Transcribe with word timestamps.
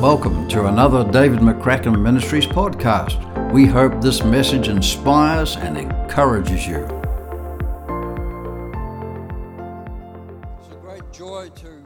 Welcome 0.00 0.48
to 0.48 0.64
another 0.64 1.04
David 1.04 1.40
McCracken 1.40 2.00
Ministries 2.00 2.46
podcast. 2.46 3.52
We 3.52 3.66
hope 3.66 4.00
this 4.00 4.24
message 4.24 4.68
inspires 4.68 5.56
and 5.56 5.76
encourages 5.76 6.66
you. 6.66 6.78
It's 10.58 10.70
a 10.70 10.78
great 10.80 11.12
joy 11.12 11.50
to 11.56 11.84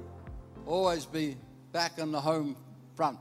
always 0.65 1.07
be 1.07 1.37
back 1.73 1.95
on 2.01 2.13
the 2.13 2.21
home 2.21 2.55
front. 2.95 3.19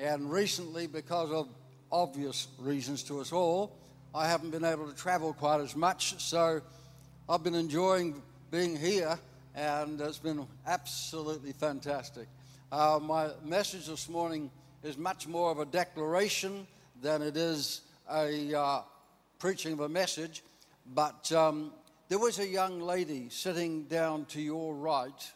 And 0.00 0.28
recently, 0.28 0.88
because 0.88 1.30
of 1.30 1.48
obvious 1.92 2.48
reasons 2.58 3.04
to 3.04 3.20
us 3.20 3.30
all, 3.30 3.78
I 4.12 4.26
haven't 4.26 4.50
been 4.50 4.64
able 4.64 4.88
to 4.88 4.96
travel 4.96 5.32
quite 5.34 5.60
as 5.60 5.76
much. 5.76 6.20
So 6.20 6.60
I've 7.28 7.44
been 7.44 7.54
enjoying 7.54 8.20
being 8.50 8.74
here, 8.74 9.16
and 9.54 10.00
it's 10.00 10.18
been 10.18 10.48
absolutely 10.66 11.52
fantastic. 11.52 12.26
Uh, 12.72 13.00
my 13.02 13.30
message 13.44 13.86
this 13.86 14.08
morning 14.08 14.48
is 14.84 14.96
much 14.96 15.26
more 15.26 15.50
of 15.50 15.58
a 15.58 15.64
declaration 15.64 16.68
than 17.02 17.20
it 17.20 17.36
is 17.36 17.80
a 18.08 18.56
uh, 18.56 18.82
preaching 19.40 19.72
of 19.72 19.80
a 19.80 19.88
message. 19.88 20.44
But 20.94 21.32
um, 21.32 21.72
there 22.08 22.20
was 22.20 22.38
a 22.38 22.46
young 22.46 22.80
lady 22.80 23.28
sitting 23.28 23.86
down 23.86 24.24
to 24.26 24.40
your 24.40 24.72
right 24.76 25.32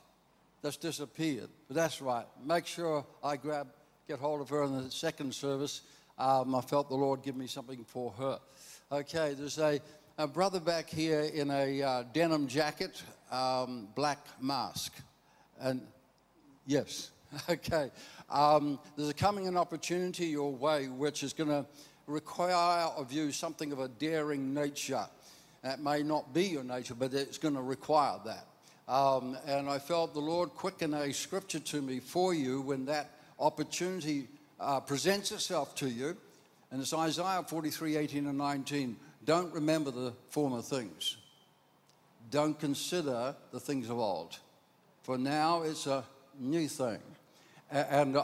that's 0.62 0.76
disappeared. 0.76 1.48
But 1.66 1.74
that's 1.74 2.00
right. 2.00 2.24
Make 2.44 2.66
sure 2.66 3.04
I 3.20 3.36
grab, 3.36 3.66
get 4.06 4.20
hold 4.20 4.40
of 4.40 4.48
her 4.50 4.62
in 4.62 4.84
the 4.84 4.88
second 4.92 5.34
service. 5.34 5.82
Um, 6.16 6.54
I 6.54 6.60
felt 6.60 6.88
the 6.88 6.94
Lord 6.94 7.24
give 7.24 7.34
me 7.34 7.48
something 7.48 7.84
for 7.84 8.12
her. 8.12 8.38
Okay, 8.92 9.34
there's 9.34 9.58
a, 9.58 9.80
a 10.18 10.28
brother 10.28 10.60
back 10.60 10.88
here 10.88 11.22
in 11.22 11.50
a 11.50 11.82
uh, 11.82 12.04
denim 12.12 12.46
jacket, 12.46 13.02
um, 13.32 13.88
black 13.96 14.24
mask. 14.40 14.92
And 15.60 15.80
yes, 16.64 17.10
Okay. 17.48 17.90
Um, 18.30 18.78
there's 18.96 19.10
a 19.10 19.14
coming 19.14 19.46
an 19.48 19.56
opportunity 19.56 20.26
your 20.26 20.52
way 20.52 20.88
which 20.88 21.22
is 21.22 21.32
going 21.32 21.50
to 21.50 21.66
require 22.06 22.86
of 22.96 23.12
you 23.12 23.32
something 23.32 23.72
of 23.72 23.80
a 23.80 23.88
daring 23.88 24.54
nature. 24.54 25.06
That 25.62 25.80
may 25.80 26.02
not 26.02 26.32
be 26.34 26.44
your 26.44 26.64
nature, 26.64 26.94
but 26.94 27.12
it's 27.14 27.38
going 27.38 27.54
to 27.54 27.62
require 27.62 28.18
that. 28.24 28.46
Um, 28.92 29.36
and 29.46 29.68
I 29.68 29.78
felt 29.78 30.12
the 30.12 30.20
Lord 30.20 30.50
quicken 30.50 30.92
a 30.94 31.12
scripture 31.12 31.60
to 31.60 31.82
me 31.82 32.00
for 32.00 32.34
you 32.34 32.60
when 32.60 32.84
that 32.86 33.10
opportunity 33.38 34.28
uh, 34.60 34.80
presents 34.80 35.32
itself 35.32 35.74
to 35.76 35.88
you. 35.88 36.16
And 36.70 36.80
it's 36.82 36.92
Isaiah 36.92 37.44
43 37.46 37.96
18 37.96 38.26
and 38.26 38.38
19. 38.38 38.96
Don't 39.24 39.52
remember 39.54 39.90
the 39.90 40.12
former 40.28 40.60
things, 40.60 41.16
don't 42.30 42.58
consider 42.58 43.34
the 43.52 43.60
things 43.60 43.88
of 43.88 43.98
old. 43.98 44.38
For 45.02 45.16
now 45.16 45.62
it's 45.62 45.86
a 45.86 46.04
new 46.38 46.68
thing. 46.68 46.98
And 47.74 48.16
uh, 48.16 48.22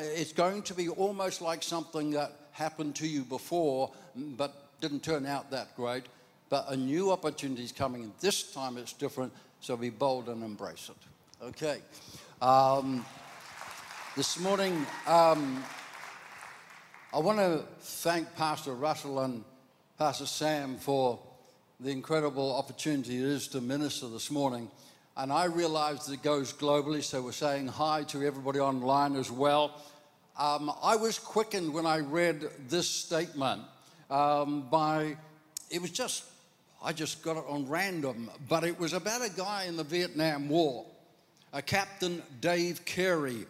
it's 0.00 0.32
going 0.32 0.62
to 0.62 0.74
be 0.74 0.88
almost 0.88 1.40
like 1.40 1.62
something 1.62 2.10
that 2.10 2.32
happened 2.50 2.96
to 2.96 3.06
you 3.06 3.22
before, 3.22 3.92
but 4.16 4.80
didn't 4.80 5.04
turn 5.04 5.24
out 5.24 5.52
that 5.52 5.76
great. 5.76 6.02
But 6.48 6.64
a 6.68 6.76
new 6.76 7.12
opportunity 7.12 7.62
is 7.62 7.70
coming, 7.70 8.02
and 8.02 8.12
this 8.20 8.52
time 8.52 8.76
it's 8.76 8.92
different, 8.92 9.32
so 9.60 9.76
be 9.76 9.90
bold 9.90 10.28
and 10.28 10.42
embrace 10.42 10.90
it. 10.90 11.44
Okay. 11.44 11.78
Um, 12.42 13.06
this 14.16 14.40
morning, 14.40 14.84
um, 15.06 15.62
I 17.14 17.20
want 17.20 17.38
to 17.38 17.62
thank 17.78 18.34
Pastor 18.34 18.74
Russell 18.74 19.20
and 19.20 19.44
Pastor 19.96 20.26
Sam 20.26 20.76
for 20.76 21.20
the 21.78 21.90
incredible 21.90 22.52
opportunity 22.56 23.18
it 23.18 23.24
is 23.24 23.46
to 23.48 23.60
minister 23.60 24.08
this 24.08 24.32
morning. 24.32 24.68
And 25.18 25.32
I 25.32 25.46
realize 25.46 26.06
that 26.06 26.12
it 26.12 26.22
goes 26.22 26.52
globally, 26.52 27.02
so 27.02 27.20
we're 27.20 27.32
saying 27.32 27.66
hi 27.66 28.04
to 28.04 28.24
everybody 28.24 28.60
online 28.60 29.16
as 29.16 29.32
well. 29.32 29.82
Um, 30.38 30.70
I 30.80 30.94
was 30.94 31.18
quickened 31.18 31.74
when 31.74 31.86
I 31.86 31.98
read 31.98 32.48
this 32.68 32.86
statement 32.86 33.62
um, 34.10 34.68
by, 34.70 35.16
it 35.70 35.82
was 35.82 35.90
just, 35.90 36.22
I 36.80 36.92
just 36.92 37.24
got 37.24 37.36
it 37.36 37.42
on 37.48 37.68
random, 37.68 38.30
but 38.48 38.62
it 38.62 38.78
was 38.78 38.92
about 38.92 39.26
a 39.26 39.28
guy 39.28 39.64
in 39.64 39.76
the 39.76 39.82
Vietnam 39.82 40.48
War, 40.48 40.86
a 41.52 41.62
Captain 41.62 42.22
Dave 42.40 42.84
Carey. 42.84 43.44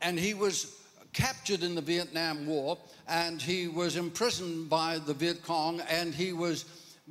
And 0.00 0.18
he 0.18 0.32
was 0.32 0.80
captured 1.12 1.62
in 1.62 1.74
the 1.74 1.82
Vietnam 1.82 2.46
War 2.46 2.78
and 3.06 3.42
he 3.42 3.68
was 3.68 3.96
imprisoned 3.96 4.70
by 4.70 4.98
the 4.98 5.12
Viet 5.12 5.42
Cong 5.42 5.80
and 5.90 6.14
he 6.14 6.32
was 6.32 6.64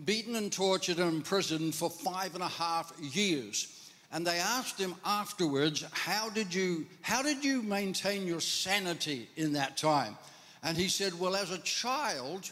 beaten 0.06 0.36
and 0.36 0.52
tortured 0.52 0.98
and 0.98 1.14
imprisoned 1.14 1.76
for 1.76 1.90
five 1.92 2.34
and 2.34 2.44
a 2.44 2.48
half 2.48 2.92
years 3.00 3.75
and 4.12 4.26
they 4.26 4.38
asked 4.38 4.80
him 4.80 4.96
afterwards, 5.04 5.84
how 5.92 6.30
did 6.30 6.54
you, 6.54 6.86
how 7.02 7.22
did 7.22 7.44
you 7.44 7.62
maintain 7.62 8.26
your 8.26 8.40
sanity 8.40 9.28
in 9.36 9.54
that 9.54 9.78
time? 9.78 10.18
And 10.64 10.76
he 10.76 10.88
said, 10.88 11.18
Well, 11.20 11.36
as 11.36 11.52
a 11.52 11.60
child, 11.60 12.52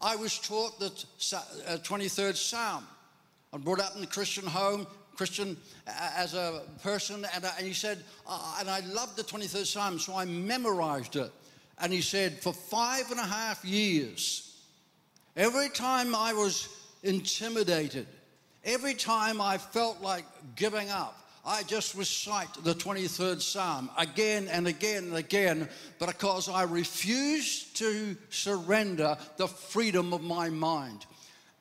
I 0.00 0.16
was 0.16 0.38
taught 0.38 0.78
the 0.78 0.90
23rd 0.90 2.30
uh, 2.30 2.34
Psalm. 2.34 2.86
I 3.52 3.56
brought 3.56 3.80
up 3.80 3.94
in 3.94 4.02
the 4.02 4.06
Christian 4.06 4.46
home, 4.46 4.86
Christian 5.16 5.56
uh, 5.86 6.10
as 6.16 6.34
a 6.34 6.62
person, 6.82 7.26
and, 7.34 7.44
and 7.44 7.66
he 7.66 7.72
said, 7.72 7.98
uh, 8.26 8.56
and 8.60 8.70
I 8.70 8.80
loved 8.80 9.16
the 9.16 9.22
23rd 9.22 9.66
Psalm, 9.66 9.98
so 9.98 10.14
I 10.16 10.24
memorized 10.24 11.16
it. 11.16 11.30
And 11.78 11.92
he 11.92 12.00
said, 12.00 12.40
for 12.40 12.52
five 12.52 13.10
and 13.10 13.18
a 13.18 13.24
half 13.24 13.64
years, 13.64 14.56
every 15.36 15.68
time 15.70 16.14
I 16.14 16.32
was 16.32 16.68
intimidated, 17.02 18.06
Every 18.64 18.94
time 18.94 19.40
I 19.40 19.56
felt 19.56 20.02
like 20.02 20.24
giving 20.54 20.90
up, 20.90 21.16
I 21.46 21.62
just 21.62 21.94
recite 21.94 22.52
the 22.62 22.74
23rd 22.74 23.40
Psalm 23.40 23.88
again 23.96 24.48
and 24.48 24.66
again 24.66 25.04
and 25.04 25.16
again 25.16 25.68
because 25.98 26.50
I 26.50 26.64
refuse 26.64 27.64
to 27.74 28.14
surrender 28.28 29.16
the 29.38 29.48
freedom 29.48 30.12
of 30.12 30.22
my 30.22 30.50
mind. 30.50 31.06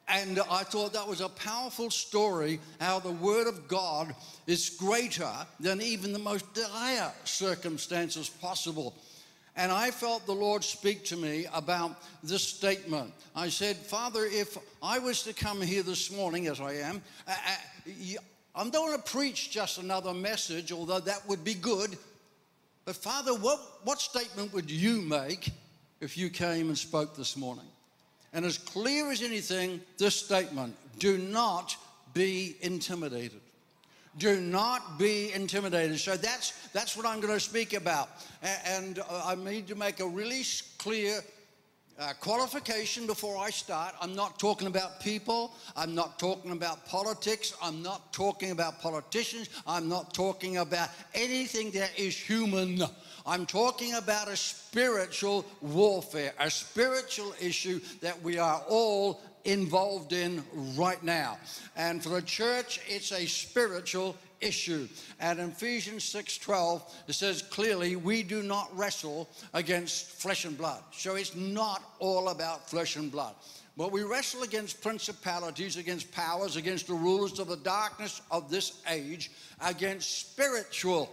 And 0.09 0.39
I 0.51 0.63
thought 0.63 0.91
that 0.93 1.07
was 1.07 1.21
a 1.21 1.29
powerful 1.29 1.89
story 1.89 2.59
how 2.81 2.99
the 2.99 3.11
Word 3.11 3.47
of 3.47 3.69
God 3.69 4.13
is 4.47 4.71
greater 4.71 5.31
than 5.59 5.81
even 5.81 6.11
the 6.11 6.19
most 6.19 6.53
dire 6.53 7.13
circumstances 7.23 8.27
possible. 8.27 8.95
And 9.59 9.73
I 9.73 9.91
felt 9.91 10.25
the 10.25 10.31
Lord 10.31 10.63
speak 10.63 11.03
to 11.07 11.17
me 11.17 11.45
about 11.53 12.01
this 12.23 12.43
statement. 12.43 13.11
I 13.35 13.49
said, 13.49 13.75
Father, 13.75 14.23
if 14.23 14.57
I 14.81 14.99
was 14.99 15.21
to 15.23 15.33
come 15.33 15.61
here 15.61 15.83
this 15.83 16.09
morning, 16.13 16.47
as 16.47 16.61
I 16.61 16.75
am, 16.75 17.01
I, 17.27 17.35
I, 17.85 18.15
I 18.55 18.69
don't 18.69 18.89
want 18.89 19.05
to 19.05 19.11
preach 19.11 19.51
just 19.51 19.77
another 19.77 20.13
message, 20.13 20.71
although 20.71 21.01
that 21.01 21.27
would 21.27 21.43
be 21.43 21.55
good. 21.55 21.97
But 22.85 22.95
Father, 22.95 23.33
what, 23.33 23.59
what 23.83 23.99
statement 23.99 24.53
would 24.53 24.71
you 24.71 25.01
make 25.01 25.51
if 25.99 26.17
you 26.17 26.29
came 26.29 26.69
and 26.69 26.77
spoke 26.77 27.17
this 27.17 27.35
morning? 27.35 27.67
And 28.31 28.45
as 28.45 28.57
clear 28.57 29.11
as 29.11 29.21
anything, 29.21 29.81
this 29.97 30.15
statement 30.15 30.73
do 30.99 31.17
not 31.17 31.75
be 32.13 32.55
intimidated. 32.61 33.41
Do 34.19 34.39
not 34.39 34.99
be 34.99 35.33
intimidated. 35.33 35.99
So 35.99 36.15
that's, 36.15 36.67
that's 36.73 36.95
what 36.95 37.05
I'm 37.05 37.19
going 37.19 37.33
to 37.33 37.39
speak 37.39 37.73
about. 37.73 38.09
And 38.65 38.99
I 39.09 39.35
need 39.35 39.67
to 39.69 39.75
make 39.75 39.99
a 40.01 40.07
really 40.07 40.43
clear 40.77 41.21
uh, 41.99 42.13
qualification 42.19 43.05
before 43.05 43.37
I 43.37 43.49
start. 43.49 43.93
I'm 44.01 44.15
not 44.15 44.39
talking 44.39 44.67
about 44.67 45.01
people. 45.01 45.53
I'm 45.75 45.93
not 45.93 46.17
talking 46.17 46.51
about 46.51 46.85
politics. 46.85 47.53
I'm 47.61 47.81
not 47.81 48.13
talking 48.13 48.51
about 48.51 48.81
politicians. 48.81 49.49
I'm 49.67 49.89
not 49.89 50.13
talking 50.13 50.57
about 50.57 50.89
anything 51.13 51.71
that 51.71 51.91
is 51.97 52.15
human. 52.15 52.81
I'm 53.25 53.45
talking 53.45 53.95
about 53.95 54.29
a 54.29 54.37
spiritual 54.37 55.45
warfare, 55.61 56.33
a 56.39 56.49
spiritual 56.49 57.33
issue 57.41 57.81
that 58.01 58.21
we 58.21 58.37
are 58.37 58.63
all 58.69 59.21
involved 59.45 60.13
in 60.13 60.43
right 60.75 61.01
now. 61.03 61.37
And 61.75 62.03
for 62.03 62.09
the 62.09 62.21
church, 62.21 62.79
it's 62.87 63.11
a 63.11 63.25
spiritual 63.25 64.15
issue. 64.41 64.87
And 65.19 65.39
in 65.39 65.49
Ephesians 65.49 66.03
6:12, 66.03 66.81
it 67.07 67.13
says 67.13 67.41
clearly, 67.41 67.95
we 67.95 68.23
do 68.23 68.41
not 68.43 68.75
wrestle 68.77 69.29
against 69.53 70.05
flesh 70.05 70.45
and 70.45 70.57
blood. 70.57 70.83
So 70.91 71.15
it's 71.15 71.35
not 71.35 71.83
all 71.99 72.29
about 72.29 72.69
flesh 72.69 72.95
and 72.95 73.11
blood. 73.11 73.35
But 73.77 73.91
we 73.91 74.03
wrestle 74.03 74.43
against 74.43 74.81
principalities, 74.81 75.77
against 75.77 76.11
powers, 76.11 76.57
against 76.57 76.87
the 76.87 76.93
rulers 76.93 77.39
of 77.39 77.47
the 77.47 77.57
darkness 77.57 78.21
of 78.29 78.49
this 78.49 78.81
age, 78.89 79.31
against 79.61 80.31
spiritual 80.31 81.09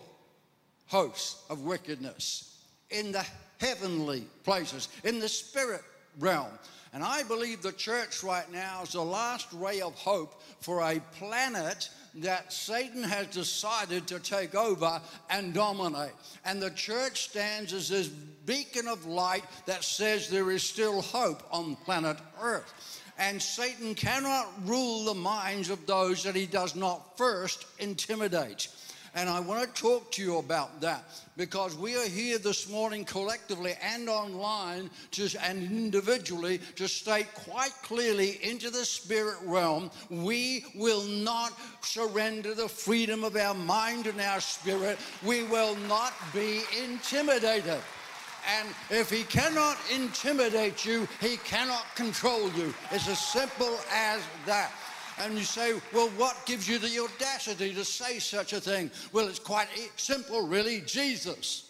hosts 0.87 1.45
of 1.49 1.61
wickedness 1.61 2.59
in 2.91 3.13
the 3.13 3.25
heavenly 3.59 4.27
places, 4.43 4.89
in 5.05 5.21
the 5.21 5.29
spirit 5.29 5.83
realm. 6.19 6.51
And 6.93 7.03
I 7.03 7.23
believe 7.25 7.63
the 7.63 7.73
church 7.73 8.23
right 8.23 8.51
now 8.53 8.83
is 8.83 8.93
the 8.93 9.03
last 9.03 9.49
ray 9.53 9.81
of 9.81 9.95
hope 9.95 10.41
for 10.61 10.81
a 10.81 11.01
planet 11.19 11.91
that 12.17 12.53
Satan 12.53 13.03
has 13.03 13.27
decided 13.27 14.07
to 14.07 14.19
take 14.19 14.55
over 14.55 15.01
and 15.29 15.53
dominate. 15.53 16.13
And 16.45 16.63
the 16.63 16.71
church 16.71 17.29
stands 17.29 17.73
as 17.73 17.89
this 17.89 18.09
beacon 18.09 18.89
of 18.89 19.05
light 19.05 19.45
that 19.67 19.85
says 19.85 20.29
there 20.29 20.51
is 20.51 20.63
still 20.63 21.03
hope 21.03 21.43
on 21.51 21.77
planet 21.77 22.17
Earth. 22.41 23.03
And 23.19 23.41
Satan 23.41 23.95
cannot 23.95 24.49
rule 24.67 25.05
the 25.05 25.15
minds 25.15 25.71
of 25.71 25.87
those 25.87 26.23
that 26.25 26.37
he 26.37 26.47
does 26.47 26.77
not 26.77 27.17
first 27.17 27.67
intimidate. 27.79 28.69
And 29.17 29.31
I 29.31 29.41
want 29.41 29.75
to 29.75 29.83
talk 29.83 30.13
to 30.13 30.23
you 30.23 30.37
about 30.37 30.83
that 30.83 31.03
because 31.39 31.75
we 31.75 31.97
are 31.97 32.07
here 32.07 32.37
this 32.37 32.69
morning 32.69 33.03
collectively 33.03 33.73
and 33.83 34.11
online 34.11 34.91
to, 35.13 35.27
and 35.43 35.63
individually 35.63 36.61
to 36.77 36.87
state 36.87 37.33
quite 37.33 37.73
clearly 37.83 38.39
into 38.43 38.69
the 38.69 38.85
spirit 38.85 39.39
realm 39.43 39.91
we 40.11 40.67
will 40.75 41.05
not 41.05 41.55
surrender 41.81 42.55
the 42.55 42.69
freedom 42.69 43.25
of 43.25 43.37
our 43.37 43.55
mind 43.55 44.07
and 44.07 44.21
our 44.21 44.41
spirit. 44.41 44.99
We 45.25 45.45
will 45.45 45.77
not 45.89 46.13
be 46.35 46.61
intimidated. 46.85 47.81
And 48.59 48.69
if 48.91 49.11
he 49.11 49.23
cannot 49.25 49.79
intimidate 49.93 50.85
you, 50.85 51.09
he 51.23 51.39
cannot 51.39 51.85
control 51.97 52.53
you. 52.53 52.73
It's 52.93 53.09
as 53.09 53.19
simple 53.19 53.79
as 53.91 54.21
that. 54.45 54.71
And 55.19 55.39
you 55.39 55.45
say, 55.45 55.73
well, 55.95 56.09
what 56.11 56.37
gives 56.45 56.69
you 56.69 56.79
the 56.79 56.99
audacity 57.01 57.73
to 57.75 57.85
say 57.85 58.19
such 58.19 58.53
a 58.53 58.61
thing? 58.61 58.91
Well, 59.13 59.29
it's 59.29 59.39
quite 59.39 59.69
simple, 59.97 60.47
really 60.47 60.83
Jesus. 60.83 61.67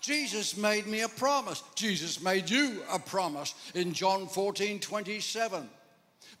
Jesus 0.00 0.56
made 0.56 0.88
me 0.88 1.02
a 1.02 1.08
promise. 1.08 1.62
Jesus 1.76 2.20
made 2.20 2.50
you 2.50 2.82
a 2.90 2.98
promise 2.98 3.54
in 3.74 3.92
John 3.92 4.26
14 4.26 4.80
27. 4.80 5.68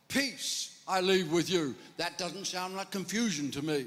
Peace 0.08 0.80
I 0.88 1.00
leave 1.00 1.30
with 1.30 1.48
you. 1.48 1.76
That 1.96 2.18
doesn't 2.18 2.46
sound 2.46 2.74
like 2.74 2.90
confusion 2.90 3.52
to 3.52 3.62
me. 3.62 3.86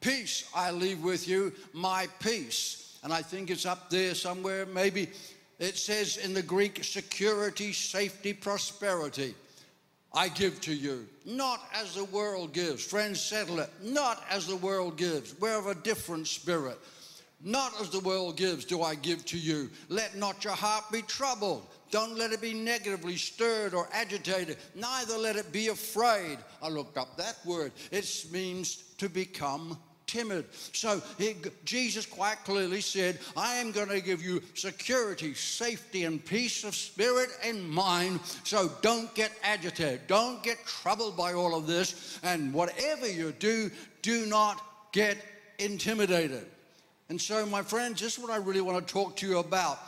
Peace 0.00 0.50
I 0.54 0.72
leave 0.72 1.04
with 1.04 1.28
you, 1.28 1.52
my 1.72 2.08
peace. 2.18 2.98
And 3.04 3.12
I 3.12 3.22
think 3.22 3.50
it's 3.50 3.66
up 3.66 3.88
there 3.88 4.14
somewhere. 4.14 4.66
Maybe 4.66 5.08
it 5.60 5.78
says 5.78 6.16
in 6.16 6.34
the 6.34 6.42
Greek 6.42 6.82
security, 6.82 7.72
safety, 7.72 8.32
prosperity. 8.32 9.36
I 10.14 10.28
give 10.28 10.60
to 10.62 10.74
you, 10.74 11.06
not 11.24 11.60
as 11.74 11.94
the 11.94 12.04
world 12.04 12.52
gives. 12.52 12.84
Friends, 12.84 13.20
settle 13.20 13.60
it. 13.60 13.70
Not 13.82 14.22
as 14.30 14.46
the 14.46 14.56
world 14.56 14.96
gives. 14.96 15.38
We're 15.40 15.58
of 15.58 15.66
a 15.66 15.74
different 15.74 16.26
spirit. 16.26 16.78
Not 17.44 17.72
as 17.80 17.90
the 17.90 18.00
world 18.00 18.36
gives 18.36 18.64
do 18.64 18.82
I 18.82 18.94
give 18.94 19.24
to 19.26 19.38
you. 19.38 19.70
Let 19.88 20.16
not 20.16 20.44
your 20.44 20.52
heart 20.52 20.84
be 20.92 21.02
troubled. 21.02 21.66
Don't 21.90 22.16
let 22.16 22.32
it 22.32 22.40
be 22.40 22.54
negatively 22.54 23.16
stirred 23.16 23.74
or 23.74 23.88
agitated. 23.92 24.58
Neither 24.74 25.18
let 25.18 25.36
it 25.36 25.50
be 25.50 25.68
afraid. 25.68 26.38
I 26.62 26.68
looked 26.68 26.96
up 26.96 27.16
that 27.16 27.36
word. 27.44 27.72
It 27.90 28.26
means 28.30 28.76
to 28.98 29.08
become 29.08 29.78
timid. 30.12 30.44
So 30.72 31.00
he, 31.16 31.36
Jesus 31.64 32.04
quite 32.04 32.44
clearly 32.44 32.82
said, 32.82 33.18
I 33.36 33.54
am 33.54 33.72
going 33.72 33.88
to 33.88 34.00
give 34.00 34.22
you 34.22 34.42
security, 34.54 35.32
safety, 35.32 36.04
and 36.04 36.24
peace 36.24 36.64
of 36.64 36.74
spirit 36.74 37.30
and 37.42 37.68
mind. 37.68 38.20
So 38.44 38.70
don't 38.82 39.12
get 39.14 39.32
agitated. 39.42 40.06
Don't 40.06 40.42
get 40.42 40.64
troubled 40.66 41.16
by 41.16 41.32
all 41.32 41.56
of 41.56 41.66
this. 41.66 42.20
And 42.22 42.52
whatever 42.52 43.10
you 43.10 43.32
do, 43.32 43.70
do 44.02 44.26
not 44.26 44.60
get 44.92 45.16
intimidated. 45.58 46.46
And 47.08 47.20
so, 47.20 47.44
my 47.46 47.62
friends, 47.62 48.00
this 48.00 48.14
is 48.14 48.18
what 48.18 48.30
I 48.30 48.36
really 48.36 48.60
want 48.60 48.86
to 48.86 48.92
talk 48.92 49.16
to 49.16 49.26
you 49.26 49.38
about. 49.38 49.78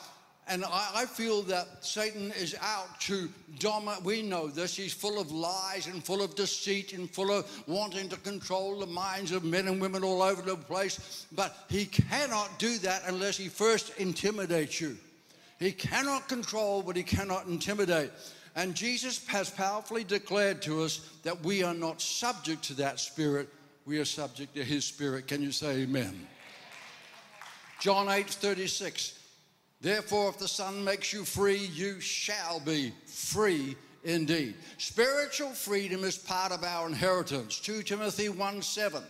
And 0.46 0.64
I, 0.64 0.91
I, 0.94 1.06
feel 1.06 1.41
that 1.43 1.82
Satan 1.82 2.31
is 2.32 2.55
out 2.61 3.00
to 3.02 3.31
dominate. 3.58 4.05
We 4.05 4.20
know 4.20 4.49
this. 4.49 4.76
He's 4.76 4.93
full 4.93 5.19
of 5.19 5.32
lies 5.32 5.87
and 5.87 6.05
full 6.05 6.23
of 6.23 6.35
deceit 6.35 6.93
and 6.93 7.11
full 7.11 7.31
of 7.31 7.50
wanting 7.67 8.11
to 8.11 8.17
control 8.17 8.79
the 8.79 8.87
minds 8.87 9.32
of 9.32 9.43
men 9.43 9.69
and 9.69 9.81
women 9.81 10.05
all 10.05 10.20
over 10.20 10.43
the 10.43 10.56
place. 10.56 11.26
But 11.32 11.56
he 11.70 11.87
cannot 11.87 12.58
do 12.58 12.76
that 12.79 13.05
unless 13.06 13.38
he 13.38 13.49
first 13.49 13.96
intimidates 13.99 14.82
you. 14.82 14.99
He 15.58 15.73
cannot 15.73 16.29
control, 16.29 16.82
but 16.82 16.94
he 16.94 17.02
cannot 17.02 17.47
intimidate. 17.47 18.11
And 18.55 18.75
Jesus 18.75 19.26
has 19.29 19.49
powerfully 19.49 20.05
declared 20.05 20.61
to 20.62 20.82
us 20.82 21.11
that 21.23 21.43
we 21.43 21.62
are 21.62 21.75
not 21.75 22.02
subject 22.02 22.62
to 22.64 22.75
that 22.75 23.00
spirit, 23.00 23.49
we 23.87 23.99
are 23.99 24.05
subject 24.05 24.55
to 24.56 24.64
his 24.64 24.85
spirit. 24.85 25.26
Can 25.26 25.40
you 25.40 25.52
say 25.52 25.82
amen? 25.82 26.26
John 27.81 28.11
8 28.11 28.29
36. 28.29 29.24
Therefore, 29.81 30.31
if 30.31 30.38
the 30.38 30.49
Son 30.49 30.82
makes 30.82 31.12
you 31.12 31.25
free, 31.25 31.67
you 31.75 32.00
shall 32.00 32.61
be 32.61 32.93
free 33.06 33.76
indeed. 34.03 34.55
Spiritual 34.79 35.50
freedom 35.50 36.05
is 36.05 36.17
part 36.17 36.53
of 36.53 36.65
our 36.65 36.87
inheritance. 36.87 37.61
2 37.61 37.82
Timothy 37.82 38.29
1 38.29 38.62
7. 38.62 39.03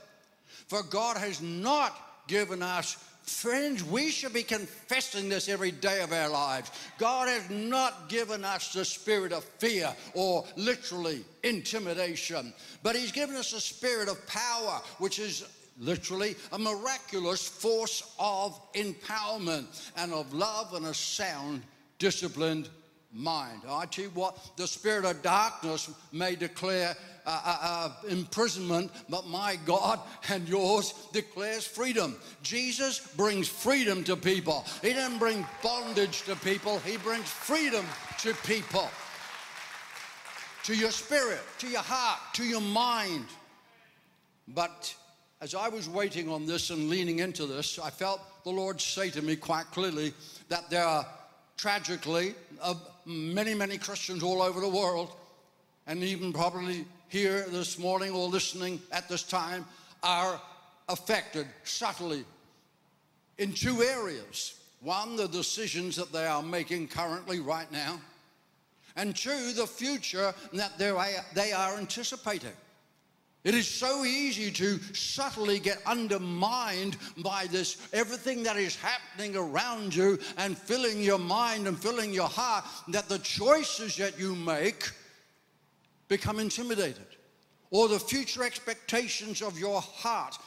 For 0.67 0.83
God 0.83 1.17
has 1.17 1.41
not 1.43 2.27
given 2.27 2.63
us 2.63 2.97
Friends, 3.25 3.83
we 3.83 4.11
should 4.11 4.35
be 4.35 4.43
confessing 4.43 5.31
this 5.31 5.49
every 5.49 5.71
day 5.71 6.03
of 6.03 6.13
our 6.13 6.29
lives. 6.29 6.71
God 6.99 7.27
has 7.29 7.49
not 7.49 8.11
given 8.11 8.45
us 8.45 8.75
the 8.75 8.85
spirit 8.85 9.33
of 9.33 9.45
fear 9.45 9.95
or 10.13 10.45
literally 10.57 11.25
intimidation, 11.43 12.53
but 12.83 12.95
He's 12.95 13.13
given 13.13 13.35
us 13.37 13.55
a 13.55 13.61
spirit 13.63 14.11
of 14.11 14.27
power, 14.27 14.83
which 14.99 15.19
is 15.19 15.47
literally 15.79 16.37
a 16.53 16.59
miraculous 16.59 17.47
force 17.47 18.15
of 18.19 18.59
empowerment 18.75 19.91
and 19.97 20.13
of 20.13 20.33
love 20.33 20.75
and 20.75 20.87
a 20.87 20.95
sound, 20.95 21.63
disciplined 21.99 22.69
mind. 23.13 23.63
I 23.69 23.87
tell 23.87 24.05
you 24.05 24.11
what, 24.11 24.37
the 24.57 24.67
spirit 24.67 25.05
of 25.05 25.23
darkness 25.23 25.91
may 26.13 26.35
declare 26.35 26.97
uh, 27.27 27.41
uh, 27.45 27.59
uh, 27.63 28.09
imprisonment, 28.09 28.91
but 29.09 29.27
my 29.27 29.57
God 29.65 30.01
and 30.29 30.49
yours 30.49 30.93
declares 31.13 31.67
freedom. 31.67 32.17
Jesus 32.43 33.01
brings 33.17 33.49
freedom 33.49 34.05
to 34.05 34.17
people. 34.17 34.65
He 34.83 34.93
doesn't 34.93 35.19
bring 35.19 35.47
bondage 35.63 36.23
to 36.23 36.37
people, 36.37 36.79
He 36.81 36.97
brings 36.99 37.29
freedom 37.29 37.87
to 38.19 38.35
people. 38.47 38.89
To 40.65 40.75
your 40.75 40.91
spirit, 40.91 41.41
to 41.59 41.69
your 41.69 41.83
heart, 41.83 42.21
to 42.35 42.45
your 42.45 42.63
mind. 42.63 43.27
But 44.49 44.95
as 45.45 45.55
I 45.55 45.69
was 45.69 45.91
waiting 45.91 46.31
on 46.31 46.47
this 46.47 46.71
and 46.71 46.89
leaning 46.89 47.19
into 47.19 47.45
this, 47.45 47.79
I 47.79 47.91
felt 47.91 48.23
the 48.45 48.51
Lord 48.51 48.81
say 48.81 49.11
to 49.11 49.21
me 49.21 49.37
quite 49.37 49.67
clearly 49.73 50.15
that 50.49 50.71
there 50.71 50.87
are 50.87 51.07
tragically 51.59 52.35
uh, 52.63 52.73
many, 53.05 53.53
many 53.53 53.77
Christians 53.77 54.23
all 54.23 54.41
over 54.41 54.59
the 54.59 54.69
world, 54.71 55.13
and 55.87 56.03
even 56.03 56.33
probably 56.33 56.87
here 57.11 57.45
this 57.51 57.79
morning 57.79 58.13
or 58.13 58.27
listening 58.27 58.81
at 58.91 59.07
this 59.07 59.23
time, 59.23 59.67
are 60.03 60.41
affected 60.89 61.47
subtly 61.63 62.25
in 63.37 63.53
two 63.53 63.83
areas. 63.83 64.59
One, 64.81 65.15
the 65.15 65.29
decisions 65.29 65.95
that 65.97 66.11
they 66.11 66.25
are 66.25 66.43
making 66.43 66.89
currently 66.89 67.41
right 67.41 67.71
now, 67.71 68.01
and 68.97 69.15
two, 69.15 69.53
the 69.53 69.67
future 69.67 70.33
that 70.55 70.79
they 70.79 71.53
are 71.53 71.77
anticipating. 71.77 72.53
It 73.45 73.55
is 73.55 73.69
so 73.69 74.07
easy 74.07 74.51
to 74.53 74.79
subtly 74.95 75.59
get 75.59 75.79
undermined 75.85 76.97
by 77.19 77.47
this, 77.51 77.77
everything 77.93 78.43
that 78.45 78.57
is 78.57 78.75
happening 78.77 79.37
around 79.37 79.95
you 79.95 80.19
and 80.39 80.57
filling 80.57 81.03
your 81.03 81.19
mind 81.19 81.69
and 81.69 81.79
filling 81.79 82.15
your 82.15 82.29
heart, 82.29 82.65
that 82.89 83.11
the 83.11 83.19
choices 83.19 83.97
that 83.99 84.19
you 84.19 84.35
make 84.35 84.91
become 86.09 86.39
intimidated. 86.39 87.07
Or 87.71 87.89
the 87.89 87.99
future 87.99 88.45
expectations 88.45 89.43
of 89.43 89.59
your 89.59 89.83
heart. 89.83 90.39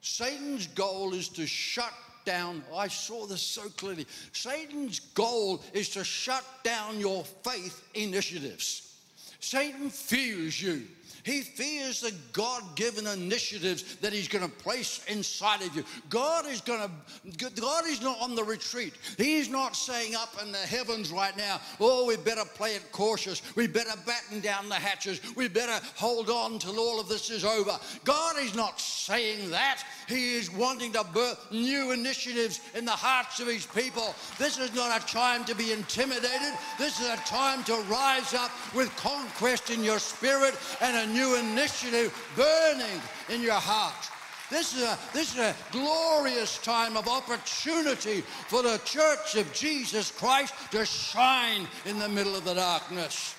Satan's 0.00 0.68
goal 0.68 1.14
is 1.14 1.28
to 1.30 1.46
shut 1.46 1.92
down. 2.24 2.62
I 2.76 2.86
saw 2.86 3.26
this 3.26 3.42
so 3.42 3.62
clearly. 3.70 4.06
Satan's 4.32 5.00
goal 5.00 5.62
is 5.72 5.88
to 5.90 6.04
shut 6.04 6.44
down 6.62 7.00
your 7.00 7.24
faith 7.24 7.82
initiatives. 7.94 9.00
Satan 9.40 9.90
fears 9.90 10.60
you. 10.60 10.82
He 11.24 11.42
fears 11.42 12.00
the 12.00 12.12
God 12.32 12.62
given 12.76 13.06
initiatives 13.06 13.96
that 13.96 14.12
He's 14.12 14.28
going 14.28 14.44
to 14.44 14.50
place 14.50 15.00
inside 15.08 15.62
of 15.62 15.74
you. 15.74 15.84
God 16.08 16.46
is 16.46 16.60
going 16.60 16.80
to, 16.80 17.50
God 17.60 17.86
is 17.86 18.02
not 18.02 18.20
on 18.20 18.34
the 18.34 18.44
retreat. 18.44 18.94
He's 19.16 19.48
not 19.48 19.76
saying 19.76 20.14
up 20.14 20.34
in 20.42 20.52
the 20.52 20.58
heavens 20.58 21.10
right 21.10 21.36
now, 21.36 21.60
oh, 21.80 22.06
we 22.06 22.16
better 22.16 22.44
play 22.54 22.74
it 22.74 22.92
cautious. 22.92 23.42
We 23.56 23.66
better 23.66 23.98
batten 24.06 24.40
down 24.40 24.68
the 24.68 24.74
hatches. 24.74 25.20
We 25.34 25.48
better 25.48 25.84
hold 25.96 26.30
on 26.30 26.58
till 26.58 26.78
all 26.78 27.00
of 27.00 27.08
this 27.08 27.30
is 27.30 27.44
over. 27.44 27.78
God 28.04 28.36
is 28.38 28.54
not 28.54 28.80
saying 28.80 29.50
that. 29.50 29.82
He 30.08 30.34
is 30.34 30.52
wanting 30.52 30.92
to 30.92 31.04
birth 31.04 31.50
new 31.50 31.92
initiatives 31.92 32.60
in 32.74 32.84
the 32.84 32.90
hearts 32.90 33.40
of 33.40 33.48
His 33.48 33.66
people. 33.66 34.14
This 34.38 34.58
is 34.58 34.74
not 34.74 35.02
a 35.02 35.06
time 35.06 35.44
to 35.44 35.54
be 35.54 35.72
intimidated. 35.72 36.54
This 36.78 37.00
is 37.00 37.08
a 37.08 37.16
time 37.18 37.64
to 37.64 37.74
rise 37.90 38.34
up 38.34 38.50
with 38.74 38.94
conquest 38.96 39.70
in 39.70 39.84
your 39.84 39.98
spirit 39.98 40.54
and 40.80 40.96
a 40.96 41.12
new 41.12 41.17
initiative 41.22 42.12
burning 42.36 43.00
in 43.28 43.42
your 43.42 43.52
heart. 43.54 44.10
This 44.50 44.74
is, 44.74 44.82
a, 44.82 44.98
this 45.12 45.34
is 45.34 45.40
a 45.40 45.54
glorious 45.72 46.56
time 46.58 46.96
of 46.96 47.06
opportunity 47.06 48.22
for 48.22 48.62
the 48.62 48.80
church 48.84 49.34
of 49.34 49.52
Jesus 49.52 50.10
Christ 50.10 50.54
to 50.70 50.86
shine 50.86 51.66
in 51.84 51.98
the 51.98 52.08
middle 52.08 52.34
of 52.34 52.44
the 52.44 52.54
darkness. 52.54 53.34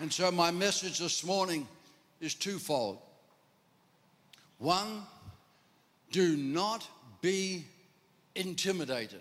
And 0.00 0.10
so, 0.10 0.30
my 0.30 0.50
message 0.50 1.00
this 1.00 1.22
morning 1.22 1.68
is 2.20 2.34
twofold. 2.34 2.98
One, 4.58 5.02
do 6.12 6.36
not 6.36 6.88
be 7.20 7.66
intimidated. 8.34 9.20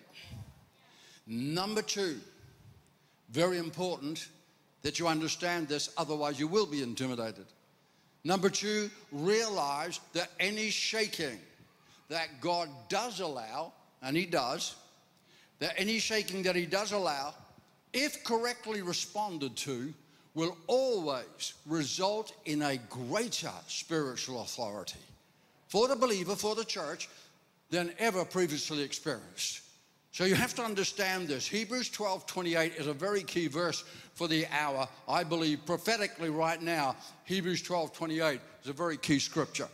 Number 1.26 1.82
two, 1.82 2.20
very 3.32 3.58
important 3.58 4.30
that 4.84 5.00
you 5.00 5.08
understand 5.08 5.68
this, 5.68 5.90
otherwise, 5.98 6.40
you 6.40 6.48
will 6.48 6.66
be 6.66 6.82
intimidated. 6.82 7.46
Number 8.24 8.50
two, 8.50 8.90
realize 9.12 10.00
that 10.14 10.32
any 10.40 10.70
shaking 10.70 11.40
that 12.10 12.42
God 12.42 12.70
does 12.90 13.20
allow, 13.20 13.74
and 14.02 14.16
He 14.16 14.26
does, 14.26 14.76
that 15.60 15.74
any 15.78 16.00
shaking 16.00 16.44
that 16.44 16.56
He 16.56 16.66
does 16.66 16.92
allow, 16.92 17.34
if 17.94 18.24
correctly 18.24 18.82
responded 18.82 19.56
to, 19.58 19.94
will 20.34 20.56
always 20.68 21.54
result 21.66 22.32
in 22.46 22.62
a 22.62 22.78
greater 22.90 23.52
spiritual 23.68 24.42
authority 24.42 25.00
for 25.68 25.88
the 25.88 25.96
believer, 25.96 26.36
for 26.36 26.54
the 26.54 26.64
church, 26.64 27.10
than 27.72 27.92
ever 27.98 28.24
previously 28.24 28.84
experienced. 28.84 29.62
So 30.18 30.26
you 30.26 30.34
have 30.34 30.56
to 30.56 30.64
understand 30.64 31.28
this. 31.28 31.46
Hebrews 31.46 31.92
12 31.92 32.26
28 32.26 32.74
is 32.78 32.88
a 32.88 32.94
very 32.94 33.22
key 33.22 33.46
verse 33.46 33.84
for 34.16 34.28
the 34.28 34.48
hour. 34.48 34.90
I 35.08 35.24
believe 35.24 35.64
prophetically 35.68 36.32
right 36.32 36.60
now, 36.60 36.96
Hebrews 37.26 37.62
12 37.62 37.94
28 37.94 38.42
is 38.64 38.70
a 38.72 38.74
very 38.74 38.98
key 38.98 39.20
scripture. 39.20 39.68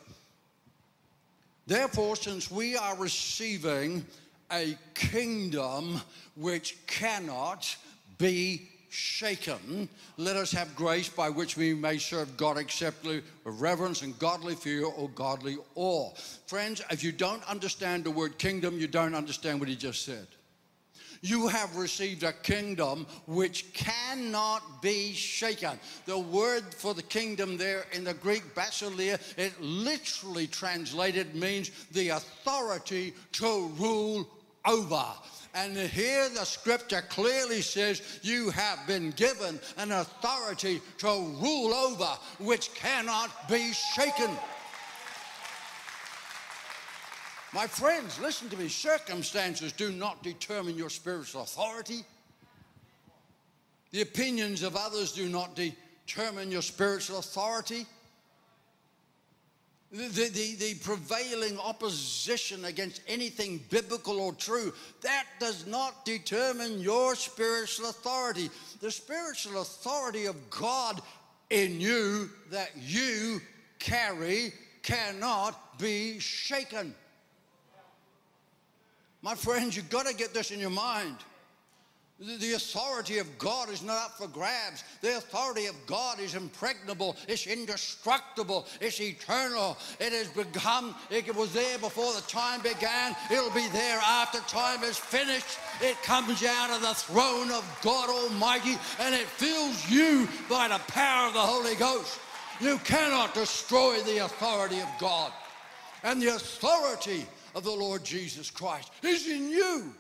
Therefore, 1.65 2.17
since 2.17 2.51
we 2.51 2.75
are 2.75 2.93
receiving 2.97 4.05
a 4.51 4.77
kingdom 4.95 6.01
which 6.35 6.75
cannot 6.88 7.77
be 8.17 8.67
shaken, 8.93 9.89
let 10.17 10.35
us 10.35 10.51
have 10.51 10.75
grace 10.75 11.09
by 11.09 11.29
which 11.29 11.57
we 11.57 11.73
may 11.73 11.97
serve 11.97 12.38
God 12.38 12.57
acceptably 12.57 13.23
with 13.43 13.59
reverence 13.59 14.01
and 14.01 14.17
godly 14.19 14.55
fear 14.55 14.85
or 14.85 15.09
godly 15.09 15.57
awe. 15.75 16.12
Friends, 16.45 16.81
if 16.91 17.03
you 17.03 17.12
don't 17.12 17.43
understand 17.50 18.03
the 18.03 18.12
word 18.12 18.38
kingdom, 18.38 18.79
you 18.79 18.88
don't 18.88 19.15
understand 19.15 19.59
what 19.59 19.69
he 19.69 19.75
just 19.75 20.05
said. 20.05 20.27
You 21.23 21.47
have 21.47 21.77
received 21.77 22.23
a 22.23 22.33
kingdom 22.33 23.07
which 23.27 23.73
cannot 23.73 24.81
be 24.81 25.13
shaken. 25.13 25.79
The 26.05 26.19
word 26.19 26.73
for 26.73 26.93
the 26.93 27.01
kingdom 27.01 27.57
there 27.57 27.85
in 27.93 28.03
the 28.03 28.13
Greek 28.13 28.53
basileia, 28.53 29.19
it 29.38 29.53
literally 29.62 30.47
translated 30.47 31.33
means 31.33 31.71
the 31.93 32.09
authority 32.09 33.13
to 33.33 33.71
rule 33.77 34.27
over. 34.65 35.03
And 35.55 35.77
here 35.77 36.29
the 36.29 36.46
scripture 36.46 37.03
clearly 37.10 37.62
says 37.62 38.20
you 38.24 38.50
have 38.50 38.88
been 38.88 39.12
given 39.12 39.60
an 39.77 39.91
authority 39.91 40.82
to 40.98 41.08
rule 41.08 41.74
over 41.74 42.10
which 42.39 42.74
cannot 42.74 43.48
be 43.48 43.72
shaken. 43.74 44.32
My 47.53 47.67
friends, 47.67 48.20
listen 48.20 48.50
to 48.50 48.58
me. 48.58 48.67
Circumstances 48.67 49.72
do 49.74 49.91
not 49.91 50.24
determine 50.24 50.75
your 50.75 50.89
spiritual 50.89 51.43
authority. 51.43 52.03
The 53.91 54.01
opinions 54.01 54.63
of 54.63 54.75
others 54.75 55.12
do 55.12 55.29
not 55.29 55.55
determine 55.55 56.50
your 56.50 56.63
spiritual 56.63 57.20
authority 57.20 57.86
the, 59.93 60.29
the, 60.29 60.55
the, 60.55 60.73
prevailing 60.83 61.59
opposition 61.59 62.65
against 62.65 63.01
anything 63.07 63.63
biblical 63.69 64.19
or 64.19 64.33
true, 64.33 64.73
that 65.01 65.25
does 65.39 65.67
not 65.67 66.03
determine 66.03 66.79
your 66.79 67.15
spiritual 67.15 67.89
authority. 67.89 68.50
The 68.81 68.89
spiritual 68.89 69.62
authority 69.62 70.25
of 70.25 70.50
God 70.50 71.00
in 71.51 71.79
you 71.79 72.31
that 72.50 72.71
you 72.81 73.39
carry 73.77 74.53
cannot 74.81 75.77
be 75.77 76.17
shaken. 76.17 76.95
My 79.21 79.35
friends, 79.35 79.75
you've 79.75 79.91
got 79.91 80.07
to 80.07 80.15
get 80.15 80.33
this 80.33 80.50
in 80.50 80.59
your 80.59 80.71
mind. 80.71 81.17
The 82.20 82.53
authority 82.53 83.17
of 83.17 83.38
God 83.39 83.70
is 83.70 83.82
not 83.82 83.98
up 83.98 84.17
for 84.17 84.27
grabs. 84.27 84.84
The 85.01 85.17
authority 85.17 85.65
of 85.65 85.75
God 85.88 86.20
is 86.20 86.36
impregnable, 86.36 87.17
it's 87.27 87.48
indestructible, 87.48 88.67
it's 88.79 89.01
eternal. 89.01 89.77
It 90.00 90.13
has 90.13 90.27
become, 90.27 90.96
it 91.10 91.36
was 91.36 91.51
there 91.53 91.79
before 91.79 92.13
the 92.13 92.22
time 92.22 92.62
began, 92.62 93.15
it'll 93.32 93.50
be 93.50 93.67
there 93.70 94.00
after 94.00 94.39
time 94.41 94.84
is 94.84 94.98
finished. 94.98 95.58
It 95.82 96.01
comes 96.03 96.43
out 96.43 96.70
of 96.70 96.82
the 96.82 96.93
throne 96.93 97.51
of 97.51 97.79
God 97.82 98.10
Almighty 98.10 98.77
and 99.00 99.15
it 99.15 99.25
fills 99.25 99.89
you 99.89 100.29
by 100.48 100.67
the 100.67 100.79
power 100.89 101.27
of 101.27 101.34
the 101.34 101.39
Holy 101.39 101.75
Ghost. 101.75 102.20
You 102.62 102.77
cannot 102.79 103.34
destroy 103.34 104.00
the 104.01 104.20
authority 104.20 104.79
of 104.79 104.89
God. 105.00 105.34
And 106.03 106.22
the 106.22 106.36
authority 106.36 107.25
of 107.55 107.63
the 107.63 107.72
Lord 107.72 108.03
Jesus 108.03 108.51
Christ 108.51 108.91
is 109.01 109.27
in 109.27 109.50
you 109.50 109.93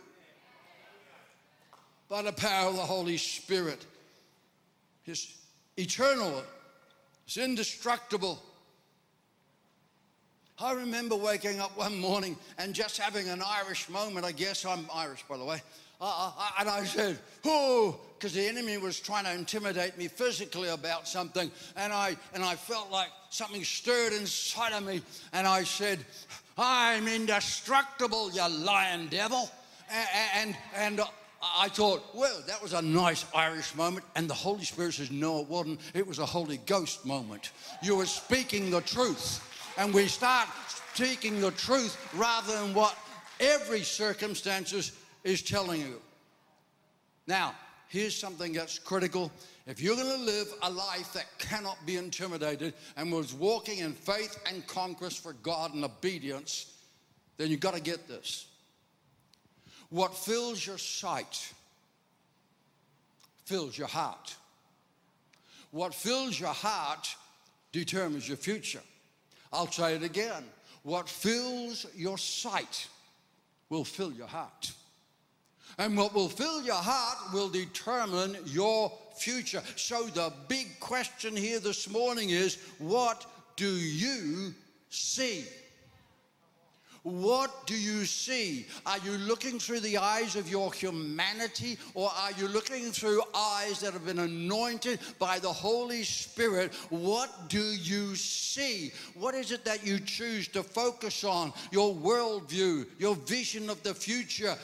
by 2.13 2.21
the 2.21 2.31
power 2.31 2.69
of 2.69 2.75
the 2.75 2.81
Holy 2.83 3.17
Spirit. 3.17 3.83
It's 5.03 5.35
eternal, 5.77 6.43
it's 7.25 7.37
indestructible. 7.37 8.39
I 10.59 10.73
remember 10.73 11.15
waking 11.15 11.59
up 11.59 11.75
one 11.75 11.99
morning 11.99 12.37
and 12.59 12.75
just 12.75 12.99
having 12.99 13.29
an 13.29 13.41
Irish 13.43 13.89
moment. 13.89 14.27
I 14.27 14.31
guess 14.31 14.63
I'm 14.63 14.85
Irish, 14.93 15.23
by 15.27 15.37
the 15.37 15.43
way. 15.43 15.59
Uh, 15.99 16.31
and 16.59 16.69
I 16.69 16.83
said, 16.83 17.17
oh, 17.45 17.99
because 18.19 18.33
the 18.33 18.47
enemy 18.47 18.77
was 18.77 18.99
trying 18.99 19.23
to 19.23 19.33
intimidate 19.33 19.97
me 19.97 20.07
physically 20.07 20.69
about 20.69 21.07
something. 21.07 21.49
And 21.75 21.91
I, 21.91 22.15
and 22.35 22.43
I 22.43 22.53
felt 22.53 22.91
like 22.91 23.09
something 23.31 23.63
stirred 23.63 24.13
inside 24.13 24.73
of 24.73 24.85
me. 24.85 25.01
And 25.33 25.47
I 25.47 25.63
said, 25.63 26.05
I'm 26.59 27.07
indestructible, 27.07 28.31
you 28.31 28.47
lying 28.47 29.07
devil. 29.07 29.49
And, 29.89 30.55
and, 30.75 30.99
and 30.99 31.07
I 31.57 31.67
thought, 31.67 32.03
well, 32.13 32.41
that 32.47 32.61
was 32.61 32.73
a 32.73 32.81
nice 32.81 33.25
Irish 33.35 33.75
moment. 33.75 34.05
And 34.15 34.29
the 34.29 34.33
Holy 34.33 34.63
Spirit 34.63 34.93
says, 34.93 35.11
no, 35.11 35.41
it 35.41 35.47
wasn't. 35.47 35.81
It 35.93 36.07
was 36.07 36.19
a 36.19 36.25
Holy 36.25 36.57
Ghost 36.65 37.05
moment. 37.05 37.51
You 37.81 37.97
were 37.97 38.05
speaking 38.05 38.71
the 38.71 38.81
truth. 38.81 39.43
And 39.77 39.93
we 39.93 40.07
start 40.07 40.47
speaking 40.67 41.41
the 41.41 41.51
truth 41.51 41.97
rather 42.15 42.53
than 42.53 42.73
what 42.73 42.95
every 43.39 43.81
circumstances 43.81 44.93
is 45.23 45.41
telling 45.41 45.81
you. 45.81 46.01
Now, 47.27 47.55
here's 47.89 48.15
something 48.15 48.53
that's 48.53 48.79
critical. 48.79 49.31
If 49.65 49.81
you're 49.81 49.95
going 49.95 50.17
to 50.17 50.23
live 50.23 50.47
a 50.61 50.69
life 50.69 51.13
that 51.13 51.25
cannot 51.39 51.77
be 51.85 51.97
intimidated 51.97 52.73
and 52.95 53.11
was 53.11 53.33
walking 53.33 53.79
in 53.79 53.93
faith 53.93 54.37
and 54.47 54.65
conquest 54.67 55.23
for 55.23 55.33
God 55.33 55.73
and 55.73 55.83
obedience, 55.83 56.73
then 57.37 57.49
you've 57.49 57.59
got 57.59 57.73
to 57.73 57.81
get 57.81 58.07
this. 58.07 58.47
What 59.93 60.15
fills 60.15 60.65
your 60.65 60.79
sight 60.79 61.53
fills 63.45 63.77
your 63.77 63.87
heart. 63.87 64.35
What 65.69 65.93
fills 65.93 66.39
your 66.39 66.49
heart 66.49 67.15
determines 67.71 68.27
your 68.27 68.37
future. 68.37 68.81
I'll 69.51 69.71
say 69.71 69.93
it 69.93 70.01
again. 70.01 70.45
What 70.81 71.07
fills 71.07 71.85
your 71.95 72.17
sight 72.17 72.87
will 73.69 73.83
fill 73.83 74.11
your 74.11 74.25
heart. 74.25 74.71
And 75.77 75.95
what 75.95 76.15
will 76.15 76.27
fill 76.27 76.63
your 76.63 76.73
heart 76.73 77.31
will 77.31 77.49
determine 77.49 78.35
your 78.47 78.91
future. 79.15 79.61
So, 79.75 80.07
the 80.07 80.33
big 80.47 80.79
question 80.79 81.35
here 81.35 81.59
this 81.59 81.87
morning 81.87 82.31
is 82.31 82.57
what 82.79 83.27
do 83.57 83.69
you 83.69 84.55
see? 84.89 85.45
What 87.03 87.67
do 87.67 87.75
you 87.75 88.05
see? 88.05 88.65
Are 88.85 88.97
you 88.99 89.11
looking 89.11 89.59
through 89.59 89.81
the 89.81 89.97
eyes 89.97 90.37
of 90.37 90.49
your 90.49 90.71
humanity 90.73 91.77
or 91.93 92.09
are 92.17 92.31
you 92.31 92.47
looking 92.47 92.93
through 92.93 93.21
eyes 93.35 93.81
that 93.81 93.91
have 93.91 94.05
been 94.05 94.19
anointed 94.19 94.99
by 95.19 95.37
the 95.39 95.51
Holy 95.51 96.03
Spirit? 96.03 96.73
What 96.89 97.49
do 97.49 97.61
you 97.61 98.15
see? 98.15 98.93
What 99.15 99.35
is 99.35 99.51
it 99.51 99.65
that 99.65 99.85
you 99.85 99.99
choose 99.99 100.47
to 100.49 100.63
focus 100.63 101.25
on? 101.25 101.51
Your 101.71 101.93
worldview, 101.93 102.87
your 102.99 103.15
vision 103.15 103.69
of 103.69 103.83
the 103.83 103.93
future. 103.93 104.55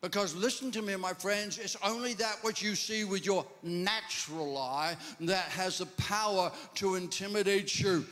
Because 0.00 0.34
listen 0.34 0.70
to 0.70 0.80
me, 0.80 0.96
my 0.96 1.12
friends, 1.12 1.58
it's 1.58 1.76
only 1.84 2.14
that 2.14 2.38
which 2.40 2.62
you 2.62 2.74
see 2.74 3.04
with 3.04 3.26
your 3.26 3.44
natural 3.62 4.56
eye 4.56 4.96
that 5.20 5.44
has 5.50 5.76
the 5.76 5.86
power 5.86 6.50
to 6.76 6.94
intimidate 6.94 7.78
you. 7.78 8.06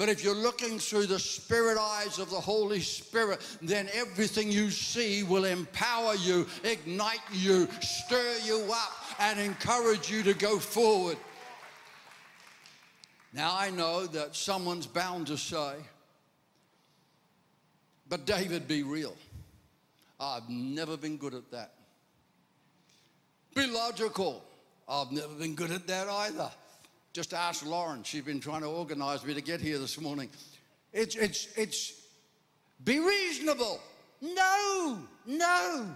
But 0.00 0.08
if 0.08 0.24
you're 0.24 0.34
looking 0.34 0.78
through 0.78 1.08
the 1.08 1.18
spirit 1.18 1.76
eyes 1.78 2.18
of 2.18 2.30
the 2.30 2.40
Holy 2.40 2.80
Spirit, 2.80 3.46
then 3.60 3.86
everything 3.92 4.50
you 4.50 4.70
see 4.70 5.24
will 5.24 5.44
empower 5.44 6.14
you, 6.14 6.46
ignite 6.64 7.20
you, 7.30 7.68
stir 7.82 8.38
you 8.42 8.66
up, 8.72 8.92
and 9.18 9.38
encourage 9.38 10.10
you 10.10 10.22
to 10.22 10.32
go 10.32 10.58
forward. 10.58 11.18
Now, 13.34 13.54
I 13.54 13.68
know 13.68 14.06
that 14.06 14.34
someone's 14.34 14.86
bound 14.86 15.26
to 15.26 15.36
say, 15.36 15.74
but 18.08 18.24
David, 18.24 18.66
be 18.66 18.82
real. 18.82 19.14
I've 20.18 20.48
never 20.48 20.96
been 20.96 21.18
good 21.18 21.34
at 21.34 21.50
that. 21.50 21.74
Be 23.54 23.66
logical. 23.66 24.42
I've 24.88 25.12
never 25.12 25.34
been 25.34 25.54
good 25.54 25.70
at 25.70 25.86
that 25.88 26.08
either. 26.08 26.50
Just 27.12 27.34
ask 27.34 27.64
Lauren. 27.66 28.02
She's 28.04 28.22
been 28.22 28.40
trying 28.40 28.62
to 28.62 28.68
organize 28.68 29.24
me 29.24 29.34
to 29.34 29.40
get 29.40 29.60
here 29.60 29.78
this 29.78 30.00
morning. 30.00 30.30
It's, 30.92 31.16
it's, 31.16 31.48
it's, 31.56 31.92
be 32.84 33.00
reasonable. 33.00 33.80
No, 34.20 34.98
no. 35.26 35.86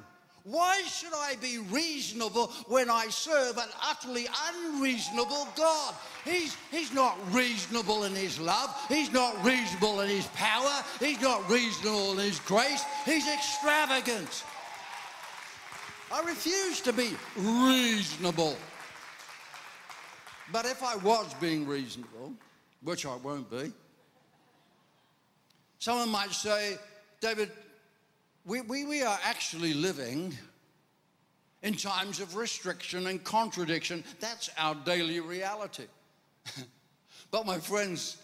Why 0.45 0.83
should 0.83 1.15
I 1.15 1.37
be 1.41 1.59
reasonable 1.71 2.49
when 2.69 2.91
I 2.91 3.07
serve 3.09 3.57
an 3.57 3.69
utterly 3.83 4.27
unreasonable 4.53 5.49
God? 5.57 5.95
He's, 6.25 6.57
he's 6.71 6.93
not 6.93 7.17
reasonable 7.33 8.05
in 8.05 8.15
his 8.15 8.39
love. 8.39 8.75
He's 8.89 9.11
not 9.11 9.43
reasonable 9.43 10.01
in 10.01 10.11
his 10.11 10.27
power. 10.29 10.83
He's 11.01 11.21
not 11.23 11.49
reasonable 11.49 12.13
in 12.13 12.19
his 12.19 12.41
grace. 12.41 12.85
He's 13.07 13.27
extravagant. 13.27 14.45
I 16.13 16.23
refuse 16.25 16.83
to 16.83 16.93
be 16.93 17.17
reasonable. 17.37 18.57
But 20.53 20.67
if 20.67 20.83
I 20.83 20.97
was 20.97 21.33
being 21.41 21.67
reasonable, 21.67 22.33
which 22.83 23.07
I 23.07 23.17
won't 23.17 23.51
be, 23.51 23.73
someone 25.79 26.11
might 26.11 26.33
say, 26.33 26.77
David, 27.21 27.51
we, 28.45 28.61
we, 28.61 28.85
we 28.85 29.03
are 29.03 29.19
actually 29.25 29.73
living 29.73 30.37
in 31.63 31.75
times 31.75 32.21
of 32.21 32.37
restriction 32.37 33.07
and 33.07 33.25
contradiction. 33.25 34.05
That's 34.21 34.51
our 34.59 34.75
daily 34.75 35.21
reality. 35.21 35.87
but 37.31 37.47
my 37.47 37.59
friends, 37.59 38.19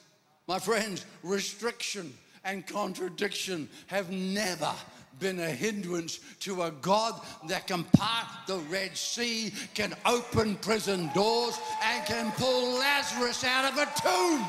my 0.47 0.59
friends, 0.59 1.07
restriction 1.23 2.13
and 2.45 2.67
contradiction 2.67 3.69
have 3.87 4.11
never 4.11 4.73
been 5.21 5.39
a 5.39 5.51
hindrance 5.51 6.19
to 6.41 6.63
a 6.63 6.71
God 6.71 7.21
that 7.47 7.67
can 7.67 7.85
part 7.85 8.27
the 8.47 8.59
Red 8.71 8.97
Sea, 8.97 9.53
can 9.75 9.95
open 10.07 10.57
prison 10.57 11.11
doors, 11.15 11.59
and 11.85 12.05
can 12.07 12.33
pull 12.33 12.79
Lazarus 12.79 13.45
out 13.45 13.73
of 13.73 13.79
a 13.79 13.87
tomb. 14.01 14.47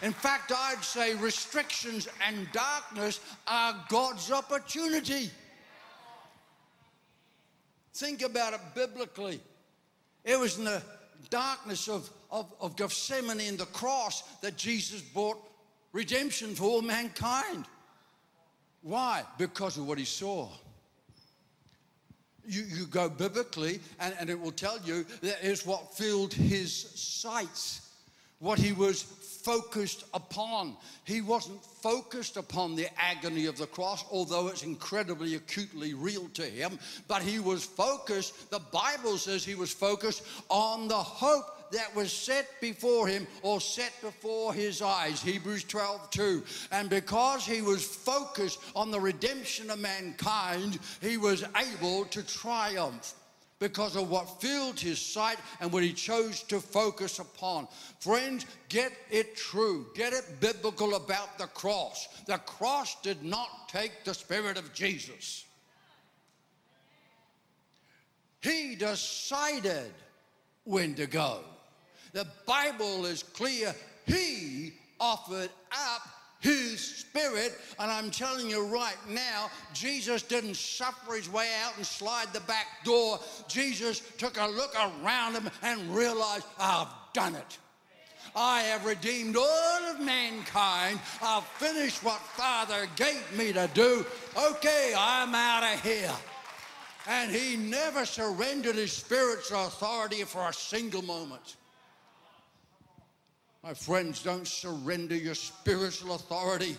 In 0.00 0.12
fact, 0.12 0.52
I'd 0.54 0.82
say 0.84 1.16
restrictions 1.16 2.08
and 2.26 2.46
darkness 2.52 3.20
are 3.48 3.84
God's 3.88 4.30
opportunity. 4.30 5.30
Think 7.94 8.22
about 8.22 8.52
it 8.52 8.60
biblically. 8.76 9.40
It 10.24 10.38
was 10.38 10.56
in 10.56 10.64
the 10.64 10.82
darkness 11.30 11.88
of, 11.88 12.08
of, 12.30 12.52
of 12.60 12.76
Gethsemane 12.76 13.40
and 13.40 13.58
the 13.58 13.66
cross 13.66 14.22
that 14.40 14.56
Jesus 14.56 15.00
brought 15.00 15.38
redemption 15.92 16.54
for 16.54 16.64
all 16.64 16.82
mankind. 16.82 17.64
Why? 18.82 19.22
Because 19.38 19.76
of 19.76 19.86
what 19.86 19.98
he 19.98 20.04
saw. 20.04 20.48
You, 22.46 22.62
you 22.62 22.86
go 22.86 23.08
biblically, 23.08 23.80
and, 24.00 24.14
and 24.18 24.30
it 24.30 24.40
will 24.40 24.52
tell 24.52 24.78
you 24.84 25.04
that 25.20 25.44
is 25.44 25.66
what 25.66 25.94
filled 25.94 26.32
his 26.32 26.72
sights, 26.72 27.90
what 28.38 28.58
he 28.58 28.72
was 28.72 29.02
focused 29.02 30.04
upon. 30.14 30.76
He 31.04 31.20
wasn't 31.20 31.62
focused 31.64 32.36
upon 32.36 32.74
the 32.74 32.88
agony 32.98 33.46
of 33.46 33.58
the 33.58 33.66
cross, 33.66 34.04
although 34.10 34.48
it's 34.48 34.62
incredibly 34.62 35.34
acutely 35.34 35.94
real 35.94 36.28
to 36.34 36.42
him, 36.42 36.78
but 37.06 37.22
he 37.22 37.38
was 37.38 37.64
focused, 37.64 38.50
the 38.50 38.60
Bible 38.72 39.18
says 39.18 39.44
he 39.44 39.54
was 39.54 39.72
focused 39.72 40.22
on 40.48 40.88
the 40.88 40.94
hope 40.94 41.57
that 41.72 41.94
was 41.94 42.12
set 42.12 42.48
before 42.60 43.06
him 43.08 43.26
or 43.42 43.60
set 43.60 43.92
before 44.02 44.54
his 44.54 44.82
eyes. 44.82 45.22
Hebrews 45.22 45.64
12, 45.64 46.10
2. 46.10 46.42
And 46.72 46.90
because 46.90 47.44
he 47.44 47.62
was 47.62 47.84
focused 47.84 48.60
on 48.74 48.90
the 48.90 49.00
redemption 49.00 49.70
of 49.70 49.78
mankind, 49.78 50.78
he 51.00 51.16
was 51.16 51.44
able 51.56 52.04
to 52.06 52.22
triumph 52.26 53.14
because 53.58 53.96
of 53.96 54.08
what 54.08 54.40
filled 54.40 54.78
his 54.78 55.00
sight 55.00 55.38
and 55.60 55.72
what 55.72 55.82
he 55.82 55.92
chose 55.92 56.42
to 56.44 56.60
focus 56.60 57.18
upon. 57.18 57.66
Friends, 58.00 58.46
get 58.68 58.92
it 59.10 59.36
true, 59.36 59.86
get 59.94 60.12
it 60.12 60.40
biblical 60.40 60.94
about 60.94 61.38
the 61.38 61.46
cross. 61.48 62.08
The 62.26 62.38
cross 62.38 63.00
did 63.02 63.22
not 63.24 63.68
take 63.68 64.04
the 64.04 64.14
Spirit 64.14 64.58
of 64.58 64.72
Jesus, 64.72 65.44
he 68.40 68.76
decided 68.76 69.92
when 70.64 70.94
to 70.94 71.06
go. 71.06 71.40
The 72.12 72.26
Bible 72.46 73.06
is 73.06 73.22
clear. 73.22 73.74
He 74.06 74.72
offered 75.00 75.50
up 75.72 76.02
his 76.40 76.80
spirit. 76.80 77.58
And 77.78 77.90
I'm 77.90 78.10
telling 78.10 78.48
you 78.48 78.66
right 78.66 78.96
now, 79.08 79.50
Jesus 79.74 80.22
didn't 80.22 80.56
suffer 80.56 81.14
his 81.14 81.30
way 81.30 81.50
out 81.64 81.76
and 81.76 81.86
slide 81.86 82.32
the 82.32 82.40
back 82.40 82.66
door. 82.84 83.18
Jesus 83.48 84.00
took 84.18 84.38
a 84.38 84.46
look 84.46 84.74
around 84.74 85.34
him 85.34 85.50
and 85.62 85.94
realized, 85.94 86.46
I've 86.58 86.88
done 87.12 87.34
it. 87.34 87.58
I 88.36 88.60
have 88.62 88.84
redeemed 88.84 89.36
all 89.36 89.84
of 89.90 90.00
mankind. 90.00 91.00
I've 91.22 91.44
finished 91.44 92.04
what 92.04 92.20
Father 92.20 92.88
gave 92.94 93.24
me 93.36 93.52
to 93.52 93.68
do. 93.74 94.04
Okay, 94.36 94.94
I'm 94.96 95.34
out 95.34 95.64
of 95.64 95.82
here. 95.82 96.12
And 97.08 97.30
he 97.30 97.56
never 97.56 98.04
surrendered 98.04 98.76
his 98.76 98.92
spirit's 98.92 99.50
authority 99.50 100.24
for 100.24 100.46
a 100.46 100.52
single 100.52 101.02
moment. 101.02 101.56
My 103.68 103.74
friends, 103.74 104.22
don't 104.22 104.48
surrender 104.48 105.14
your 105.14 105.34
spiritual 105.34 106.14
authority. 106.14 106.74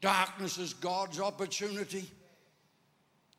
Darkness 0.00 0.56
is 0.56 0.72
God's 0.72 1.20
opportunity. 1.20 2.10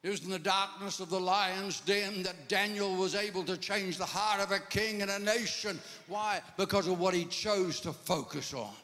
It 0.03 0.09
was 0.11 0.23
in 0.23 0.29
the 0.29 0.37
darkness 0.37 0.99
of 0.99 1.09
the 1.09 1.19
lion's 1.19 1.79
den 1.79 2.21
that 2.21 2.47
Daniel 2.47 2.95
was 2.95 3.15
able 3.15 3.43
to 3.45 3.57
change 3.57 3.97
the 3.97 4.05
heart 4.05 4.41
of 4.41 4.51
a 4.51 4.59
king 4.59 5.01
and 5.01 5.09
a 5.09 5.17
nation. 5.17 5.79
Why? 6.07 6.41
Because 6.55 6.85
of 6.85 6.99
what 6.99 7.15
he 7.15 7.25
chose 7.25 7.79
to 7.79 7.93
focus 7.93 8.53
on. 8.53 8.75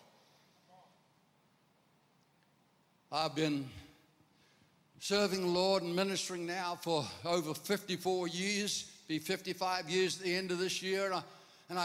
I've 3.12 3.36
been 3.36 3.70
serving 5.00 5.42
the 5.42 5.52
Lord 5.52 5.84
and 5.84 5.96
ministering 5.96 6.48
now 6.48 6.80
for 6.82 7.06
over 7.24 7.54
54 7.54 8.28
years, 8.30 8.92
be 9.08 9.20
55 9.20 9.88
years 9.88 10.18
at 10.18 10.26
the 10.26 10.34
end 10.34 10.50
of 10.50 10.58
this 10.58 10.82
year 10.82 11.06
and 11.06 11.14
I 11.14 11.22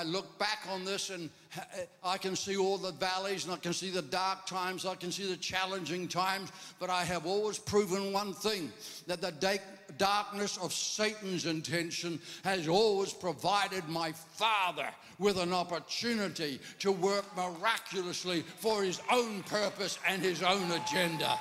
look 0.04 0.38
back 0.38 0.60
on 0.70 0.84
this 0.84 1.10
and 1.10 1.28
uh, 1.56 1.60
I 2.04 2.16
can 2.16 2.36
see 2.36 2.56
all 2.56 2.78
the 2.78 2.92
valleys 2.92 3.44
and 3.44 3.52
I 3.52 3.56
can 3.56 3.72
see 3.72 3.90
the 3.90 4.02
dark 4.02 4.46
times, 4.46 4.86
I 4.86 4.94
can 4.94 5.10
see 5.10 5.28
the 5.28 5.36
challenging 5.36 6.06
times, 6.06 6.52
but 6.78 6.88
I 6.88 7.02
have 7.04 7.26
always 7.26 7.58
proven 7.58 8.12
one 8.12 8.32
thing 8.32 8.72
that 9.06 9.20
the 9.20 9.60
darkness 9.98 10.56
of 10.58 10.72
Satan's 10.72 11.46
intention 11.46 12.20
has 12.44 12.68
always 12.68 13.12
provided 13.12 13.88
my 13.88 14.12
Father 14.12 14.88
with 15.18 15.38
an 15.38 15.52
opportunity 15.52 16.60
to 16.78 16.92
work 16.92 17.24
miraculously 17.36 18.42
for 18.42 18.82
his 18.82 19.00
own 19.10 19.42
purpose 19.44 19.98
and 20.08 20.22
his 20.22 20.42
own 20.42 20.70
agenda. 20.70 21.38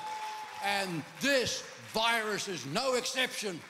And 0.64 1.02
this 1.20 1.62
virus 1.92 2.48
is 2.48 2.64
no 2.66 2.94
exception 2.94 3.60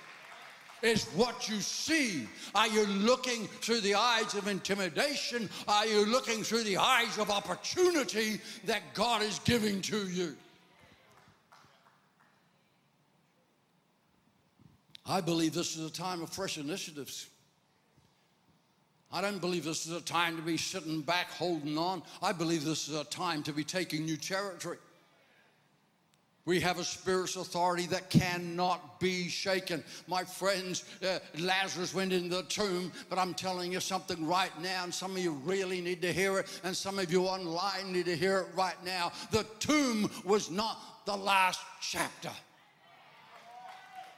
is 0.83 1.05
what 1.15 1.49
you 1.49 1.61
see. 1.61 2.27
Are 2.55 2.69
you 2.69 2.85
looking 2.87 3.47
through 3.47 3.81
the 3.81 3.95
eyes 3.95 4.35
of 4.35 4.49
intimidation? 4.49 5.49
Are 5.69 5.87
you 5.87 6.07
looking 6.07 6.43
through 6.43 6.65
the 6.65 6.77
eyes 6.77 7.19
of 7.19 7.31
opportunity 7.31 8.41
that 8.65 8.83
God 8.95 9.23
is 9.23 9.39
giving 9.41 9.81
to 9.83 10.09
you? 10.09 10.37
I 15.07 15.21
believe 15.21 15.53
this 15.53 15.77
is 15.77 15.87
a 15.87 15.93
time 15.93 16.23
of 16.23 16.31
fresh 16.31 16.59
initiatives. 16.59 17.27
I 19.13 19.21
don't 19.21 19.41
believe 19.41 19.65
this 19.65 19.87
is 19.87 19.93
a 19.93 20.01
time 20.01 20.37
to 20.37 20.43
be 20.43 20.57
sitting 20.57 21.03
back 21.03 21.31
holding 21.31 21.77
on. 21.77 22.03
I 22.23 22.33
believe 22.33 22.65
this 22.65 22.89
is 22.89 22.95
a 22.95 23.05
time 23.05 23.43
to 23.43 23.53
be 23.53 23.63
taking 23.63 24.05
new 24.05 24.17
territory. 24.17 24.79
We 26.45 26.59
have 26.61 26.81
a 26.81 26.85
spiritual 26.85 27.43
authority 27.43 27.87
that 27.87 28.11
cannot 28.11 28.99
be 28.99 29.29
shaken. 29.29 29.85
My 30.09 30.25
friends, 30.25 30.85
uh, 31.07 31.21
Lazarus 31.39 31.95
went 31.95 32.13
into 32.13 32.37
the 32.37 32.43
tomb, 32.43 32.91
but 33.09 33.19
I'm 33.19 33.33
telling 33.33 33.73
you 33.73 33.79
something 33.79 34.27
right 34.27 34.51
now, 34.61 34.83
and 34.83 34.93
some 34.93 35.13
of 35.13 35.19
you 35.19 35.33
really 35.45 35.81
need 35.81 36.03
to 36.03 36.13
hear 36.13 36.41
it, 36.41 36.61
and 36.65 36.77
some 36.77 36.99
of 36.99 37.13
you 37.13 37.27
online 37.27 37.93
need 37.93 38.07
to 38.07 38.17
hear 38.17 38.41
it 38.41 38.47
right 38.57 38.77
now. 38.85 39.13
The 39.31 39.47
tomb 39.61 40.11
was 40.25 40.51
not 40.51 41.07
the 41.07 41.17
last 41.17 41.61
chapter. 41.81 42.33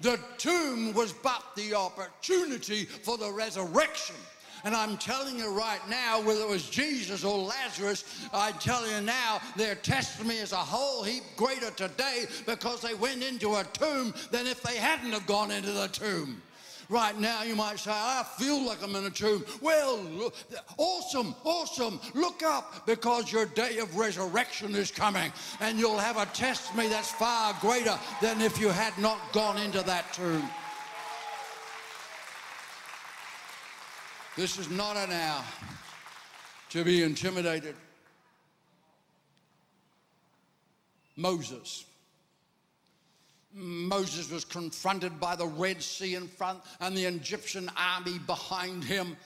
The 0.00 0.18
tomb 0.38 0.94
was 0.94 1.12
but 1.12 1.42
the 1.56 1.74
opportunity 1.74 2.84
for 2.84 3.18
the 3.18 3.30
resurrection. 3.30 4.16
And 4.64 4.74
I'm 4.74 4.96
telling 4.96 5.38
you 5.38 5.50
right 5.50 5.80
now, 5.90 6.22
whether 6.22 6.40
it 6.40 6.48
was 6.48 6.68
Jesus 6.68 7.22
or 7.22 7.38
Lazarus, 7.38 8.26
I 8.32 8.52
tell 8.52 8.88
you 8.88 9.00
now, 9.02 9.40
their 9.56 9.74
testimony 9.74 10.38
is 10.38 10.52
a 10.52 10.56
whole 10.56 11.02
heap 11.02 11.22
greater 11.36 11.70
today 11.70 12.24
because 12.46 12.80
they 12.80 12.94
went 12.94 13.22
into 13.22 13.56
a 13.56 13.64
tomb 13.74 14.14
than 14.30 14.46
if 14.46 14.62
they 14.62 14.76
hadn't 14.76 15.12
have 15.12 15.26
gone 15.26 15.50
into 15.50 15.70
the 15.70 15.88
tomb. 15.88 16.40
Right 16.88 17.18
now, 17.18 17.42
you 17.42 17.56
might 17.56 17.78
say, 17.78 17.90
I 17.92 18.24
feel 18.38 18.64
like 18.64 18.82
I'm 18.82 18.94
in 18.94 19.04
a 19.04 19.10
tomb. 19.10 19.44
Well, 19.60 19.98
look, 19.98 20.34
awesome, 20.76 21.34
awesome. 21.44 22.00
Look 22.14 22.42
up 22.42 22.86
because 22.86 23.32
your 23.32 23.46
day 23.46 23.78
of 23.78 23.96
resurrection 23.96 24.74
is 24.74 24.90
coming 24.90 25.32
and 25.60 25.78
you'll 25.78 25.98
have 25.98 26.16
a 26.16 26.26
testimony 26.26 26.88
that's 26.88 27.10
far 27.10 27.54
greater 27.60 27.98
than 28.20 28.40
if 28.40 28.60
you 28.60 28.68
had 28.68 28.96
not 28.98 29.32
gone 29.32 29.58
into 29.58 29.82
that 29.82 30.12
tomb. 30.12 30.48
This 34.36 34.58
is 34.58 34.68
not 34.68 34.96
an 34.96 35.12
hour 35.12 35.44
to 36.70 36.84
be 36.84 37.02
intimidated. 37.02 37.76
Moses. 41.16 41.84
Moses 43.52 44.30
was 44.32 44.44
confronted 44.44 45.20
by 45.20 45.36
the 45.36 45.46
Red 45.46 45.80
Sea 45.80 46.16
in 46.16 46.26
front 46.26 46.58
and 46.80 46.96
the 46.96 47.04
Egyptian 47.04 47.70
army 47.76 48.18
behind 48.18 48.82
him. 48.82 49.16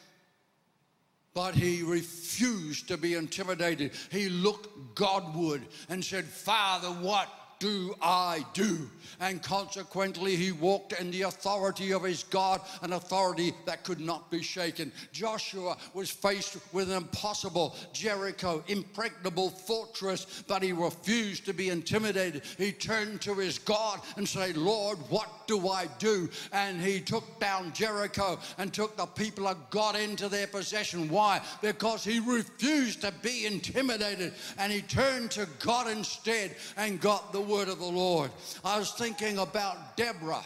But 1.32 1.54
he 1.54 1.82
refused 1.82 2.88
to 2.88 2.98
be 2.98 3.14
intimidated. 3.14 3.92
He 4.10 4.28
looked 4.28 4.94
Godward 4.94 5.62
and 5.88 6.04
said, 6.04 6.26
Father, 6.26 6.88
what 6.88 7.28
do 7.58 7.94
I 8.00 8.44
do? 8.52 8.88
And 9.20 9.42
consequently, 9.42 10.36
he 10.36 10.52
walked 10.52 10.92
in 10.92 11.10
the 11.10 11.22
authority 11.22 11.92
of 11.92 12.04
his 12.04 12.22
God, 12.22 12.60
an 12.82 12.92
authority 12.92 13.52
that 13.66 13.84
could 13.84 14.00
not 14.00 14.30
be 14.30 14.42
shaken. 14.42 14.92
Joshua 15.12 15.76
was 15.94 16.10
faced 16.10 16.58
with 16.72 16.90
an 16.90 16.96
impossible 16.96 17.74
Jericho, 17.92 18.62
impregnable 18.68 19.50
fortress, 19.50 20.44
but 20.46 20.62
he 20.62 20.72
refused 20.72 21.46
to 21.46 21.52
be 21.52 21.70
intimidated. 21.70 22.42
He 22.58 22.70
turned 22.72 23.20
to 23.22 23.34
his 23.34 23.58
God 23.58 24.00
and 24.16 24.28
said, 24.28 24.56
Lord, 24.56 24.98
what 25.08 25.28
do 25.48 25.68
I 25.68 25.88
do? 25.98 26.28
And 26.52 26.80
he 26.80 27.00
took 27.00 27.40
down 27.40 27.72
Jericho 27.72 28.38
and 28.58 28.72
took 28.72 28.96
the 28.96 29.06
people 29.06 29.48
of 29.48 29.70
God 29.70 29.96
into 29.96 30.28
their 30.28 30.46
possession. 30.46 31.08
Why? 31.08 31.40
Because 31.60 32.04
he 32.04 32.20
refused 32.20 33.00
to 33.00 33.12
be 33.22 33.46
intimidated 33.46 34.34
and 34.58 34.72
he 34.72 34.82
turned 34.82 35.32
to 35.32 35.48
God 35.58 35.88
instead 35.88 36.54
and 36.76 37.00
got 37.00 37.32
the 37.32 37.47
word 37.48 37.68
of 37.68 37.78
the 37.78 37.84
Lord. 37.84 38.30
I 38.64 38.78
was 38.78 38.92
thinking 38.92 39.38
about 39.38 39.96
Deborah. 39.96 40.44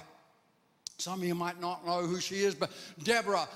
Some 1.02 1.20
of 1.20 1.26
you 1.26 1.34
might 1.34 1.60
not 1.60 1.84
know 1.84 2.02
who 2.02 2.20
she 2.20 2.44
is, 2.44 2.54
but 2.54 2.70
Deborah, 3.02 3.48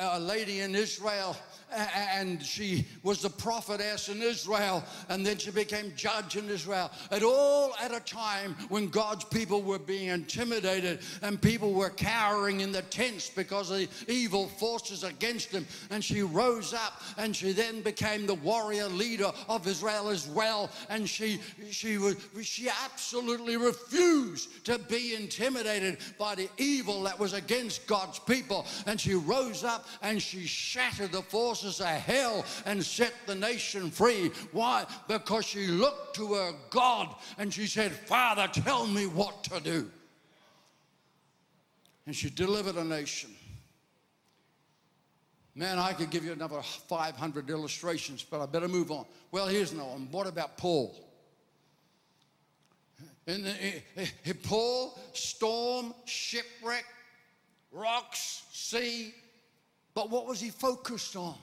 a 0.00 0.18
lady 0.18 0.60
in 0.60 0.74
Israel 0.74 1.36
and 1.72 2.42
she 2.42 2.86
was 3.02 3.22
the 3.22 3.30
prophetess 3.30 4.08
in 4.08 4.22
Israel, 4.22 4.84
and 5.08 5.24
then 5.24 5.38
she 5.38 5.50
became 5.50 5.92
judge 5.96 6.36
in 6.36 6.48
Israel. 6.48 6.90
At 7.10 7.22
all 7.22 7.74
at 7.80 7.94
a 7.94 8.00
time 8.00 8.56
when 8.68 8.88
God's 8.88 9.24
people 9.24 9.62
were 9.62 9.78
being 9.78 10.08
intimidated 10.08 11.00
and 11.22 11.40
people 11.40 11.72
were 11.72 11.90
cowering 11.90 12.60
in 12.60 12.72
the 12.72 12.82
tents 12.82 13.30
because 13.30 13.70
of 13.70 13.78
the 13.78 13.88
evil 14.08 14.48
forces 14.48 15.04
against 15.04 15.52
them. 15.52 15.66
And 15.90 16.02
she 16.02 16.22
rose 16.22 16.74
up 16.74 17.00
and 17.18 17.34
she 17.34 17.52
then 17.52 17.82
became 17.82 18.26
the 18.26 18.34
warrior 18.34 18.88
leader 18.88 19.30
of 19.48 19.66
Israel 19.66 20.08
as 20.08 20.28
well. 20.28 20.70
And 20.88 21.08
she 21.08 21.40
she 21.70 21.98
was 21.98 22.16
she 22.42 22.68
absolutely 22.84 23.56
refused 23.56 24.64
to 24.66 24.78
be 24.78 25.14
intimidated 25.14 25.98
by 26.18 26.34
the 26.34 26.48
evil 26.58 26.69
that 26.78 27.18
was 27.18 27.32
against 27.32 27.86
God's 27.86 28.18
people. 28.18 28.66
And 28.86 29.00
she 29.00 29.14
rose 29.14 29.64
up 29.64 29.86
and 30.02 30.20
she 30.20 30.46
shattered 30.46 31.12
the 31.12 31.22
forces 31.22 31.80
of 31.80 31.86
hell 31.86 32.44
and 32.66 32.84
set 32.84 33.12
the 33.26 33.34
nation 33.34 33.90
free. 33.90 34.30
Why? 34.52 34.86
Because 35.08 35.44
she 35.44 35.66
looked 35.66 36.16
to 36.16 36.34
her 36.34 36.52
God 36.70 37.14
and 37.38 37.52
she 37.52 37.66
said, 37.66 37.92
Father, 37.92 38.48
tell 38.52 38.86
me 38.86 39.06
what 39.06 39.44
to 39.44 39.60
do. 39.60 39.90
And 42.06 42.14
she 42.14 42.30
delivered 42.30 42.76
a 42.76 42.84
nation. 42.84 43.30
Man, 45.54 45.78
I 45.78 45.92
could 45.92 46.10
give 46.10 46.24
you 46.24 46.32
another 46.32 46.62
500 46.62 47.50
illustrations, 47.50 48.24
but 48.28 48.40
I 48.40 48.46
better 48.46 48.68
move 48.68 48.90
on. 48.90 49.04
Well, 49.30 49.46
here's 49.46 49.72
another 49.72 49.90
one. 49.90 50.08
What 50.10 50.26
about 50.26 50.56
Paul? 50.56 50.94
The, 53.26 53.54
eh, 53.96 54.06
eh, 54.24 54.32
Paul, 54.42 54.98
storm, 55.12 55.59
shipwreck, 56.30 56.84
rocks, 57.72 58.44
sea, 58.52 59.12
but 59.94 60.10
what 60.10 60.26
was 60.26 60.40
he 60.40 60.50
focused 60.50 61.16
on? 61.16 61.34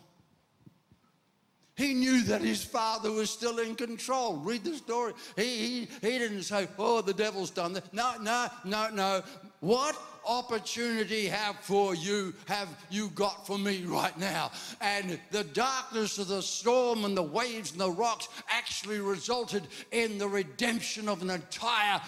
He 1.76 1.94
knew 1.94 2.24
that 2.24 2.42
his 2.42 2.64
father 2.64 3.12
was 3.12 3.30
still 3.30 3.60
in 3.60 3.76
control. 3.76 4.38
Read 4.38 4.64
the 4.64 4.76
story. 4.76 5.14
He, 5.36 5.44
he, 5.44 5.88
he 6.02 6.18
didn't 6.18 6.44
say, 6.44 6.68
oh, 6.80 7.02
the 7.02 7.14
devil's 7.14 7.52
done 7.52 7.74
that. 7.74 7.94
No, 7.94 8.14
no, 8.20 8.48
no, 8.66 8.90
no. 8.90 9.22
What 9.60 9.96
opportunity 10.28 11.28
have 11.28 11.56
for 11.60 11.96
you 11.96 12.34
have 12.48 12.68
you 12.90 13.10
got 13.12 13.48
for 13.48 13.58
me 13.58 13.84
right 13.84 14.18
now 14.20 14.52
and 14.82 15.18
the 15.32 15.46
darkness 15.46 16.18
of 16.18 16.28
the 16.28 16.42
storm 16.42 17.06
and 17.06 17.16
the 17.16 17.24
waves 17.24 17.72
and 17.72 17.80
the 17.80 17.90
rocks 17.90 18.28
actually 18.50 19.00
resulted 19.00 19.64
in 19.92 20.18
the 20.18 20.28
redemption 20.28 21.08
of 21.08 21.22
an 21.22 21.30
entire 21.30 22.02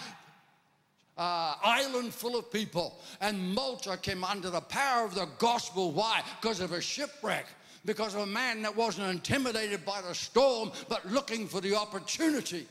uh, 1.20 1.54
island 1.62 2.12
full 2.12 2.36
of 2.36 2.50
people 2.50 2.98
and 3.20 3.54
malta 3.54 3.96
came 3.96 4.24
under 4.24 4.50
the 4.50 4.60
power 4.62 5.04
of 5.04 5.14
the 5.14 5.28
gospel 5.38 5.92
why 5.92 6.22
because 6.40 6.60
of 6.60 6.72
a 6.72 6.80
shipwreck 6.80 7.46
because 7.84 8.14
of 8.14 8.20
a 8.20 8.26
man 8.26 8.62
that 8.62 8.76
wasn't 8.76 9.08
intimidated 9.08 9.84
by 9.84 10.00
the 10.02 10.14
storm, 10.14 10.70
but 10.88 11.04
looking 11.06 11.46
for 11.46 11.60
the 11.60 11.74
opportunity. 11.74 12.66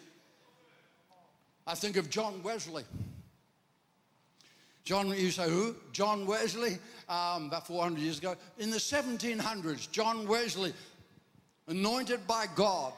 I 1.65 1.75
think 1.75 1.97
of 1.97 2.09
John 2.09 2.41
Wesley. 2.43 2.83
John, 4.83 5.07
you 5.09 5.31
say 5.31 5.49
who? 5.49 5.75
John 5.91 6.25
Wesley, 6.25 6.77
um, 7.07 7.47
about 7.47 7.67
400 7.67 7.99
years 7.99 8.17
ago. 8.17 8.35
In 8.57 8.71
the 8.71 8.77
1700s, 8.77 9.91
John 9.91 10.27
Wesley, 10.27 10.73
anointed 11.67 12.25
by 12.25 12.45
God, 12.55 12.93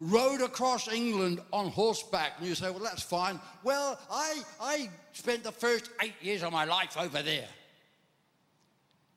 rode 0.00 0.40
across 0.40 0.88
England 0.88 1.40
on 1.52 1.70
horseback. 1.70 2.34
And 2.38 2.46
you 2.46 2.54
say, 2.54 2.70
well, 2.70 2.80
that's 2.80 3.02
fine. 3.02 3.40
Well, 3.64 3.98
I, 4.10 4.42
I 4.60 4.90
spent 5.12 5.42
the 5.42 5.52
first 5.52 5.90
eight 6.02 6.14
years 6.20 6.42
of 6.42 6.52
my 6.52 6.64
life 6.64 6.96
over 6.96 7.22
there. 7.22 7.48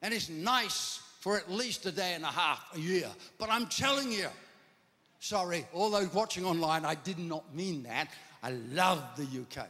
And 0.02 0.14
it's 0.14 0.30
nice 0.30 1.00
for 1.20 1.38
at 1.38 1.52
least 1.52 1.86
a 1.86 1.92
day 1.92 2.14
and 2.14 2.24
a 2.24 2.28
half 2.28 2.76
a 2.76 2.80
year. 2.80 3.08
But 3.38 3.50
I'm 3.52 3.68
telling 3.68 4.12
you, 4.12 4.28
sorry, 5.20 5.66
all 5.74 5.92
those 5.92 6.12
watching 6.14 6.46
online, 6.46 6.84
I 6.84 6.96
did 6.96 7.20
not 7.20 7.56
mean 7.56 7.84
that. 7.84 8.08
I 8.42 8.52
love 8.52 9.04
the 9.18 9.24
UK. 9.24 9.68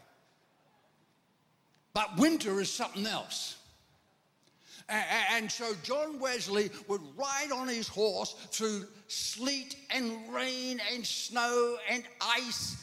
But 1.94 2.18
winter 2.18 2.62
is 2.62 2.72
something 2.72 3.06
else. 3.06 3.58
And 4.92 5.52
so 5.52 5.74
John 5.84 6.20
Wesley 6.20 6.70
would 6.88 7.02
ride 7.16 7.52
on 7.54 7.68
his 7.68 7.88
horse 7.88 8.36
through 8.52 8.86
sleet 9.08 9.76
and 9.90 10.34
rain 10.34 10.82
and 10.94 11.06
snow 11.06 11.78
and 11.90 12.04
ice, 12.22 12.76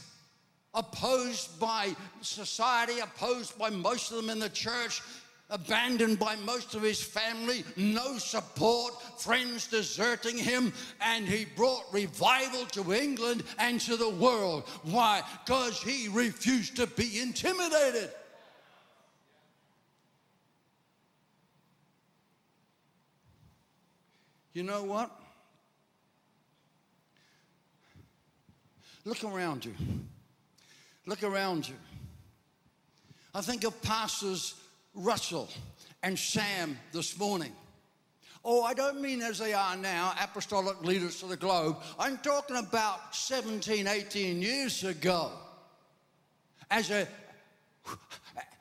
opposed 0.74 1.60
by 1.60 1.94
society, 2.22 3.00
opposed 3.00 3.58
by 3.58 3.70
most 3.70 4.10
of 4.10 4.16
them 4.16 4.30
in 4.30 4.38
the 4.38 4.48
church 4.48 5.02
abandoned 5.50 6.18
by 6.18 6.36
most 6.36 6.74
of 6.74 6.82
his 6.82 7.02
family, 7.02 7.64
no 7.76 8.18
support, 8.18 8.92
friends 9.20 9.66
deserting 9.66 10.36
him, 10.36 10.72
and 11.00 11.26
he 11.26 11.46
brought 11.56 11.84
revival 11.92 12.66
to 12.66 12.92
England 12.92 13.42
and 13.58 13.80
to 13.80 13.96
the 13.96 14.10
world. 14.10 14.64
Why? 14.82 15.22
Because 15.44 15.80
he 15.82 16.08
refused 16.08 16.76
to 16.76 16.86
be 16.86 17.20
intimidated. 17.20 18.10
You 24.58 24.64
know 24.64 24.82
what? 24.82 25.08
Look 29.04 29.22
around 29.22 29.64
you. 29.64 29.72
Look 31.06 31.22
around 31.22 31.68
you. 31.68 31.76
I 33.32 33.40
think 33.40 33.62
of 33.62 33.80
pastors 33.82 34.56
Russell 34.96 35.48
and 36.02 36.18
Sam 36.18 36.76
this 36.90 37.16
morning. 37.16 37.52
Oh, 38.44 38.64
I 38.64 38.74
don't 38.74 39.00
mean 39.00 39.22
as 39.22 39.38
they 39.38 39.54
are 39.54 39.76
now, 39.76 40.12
apostolic 40.20 40.82
leaders 40.82 41.20
to 41.20 41.26
the 41.26 41.36
globe. 41.36 41.76
I'm 41.96 42.18
talking 42.18 42.56
about 42.56 43.14
17, 43.14 43.86
18 43.86 44.42
years 44.42 44.82
ago. 44.82 45.30
As 46.68 46.90
a, 46.90 47.06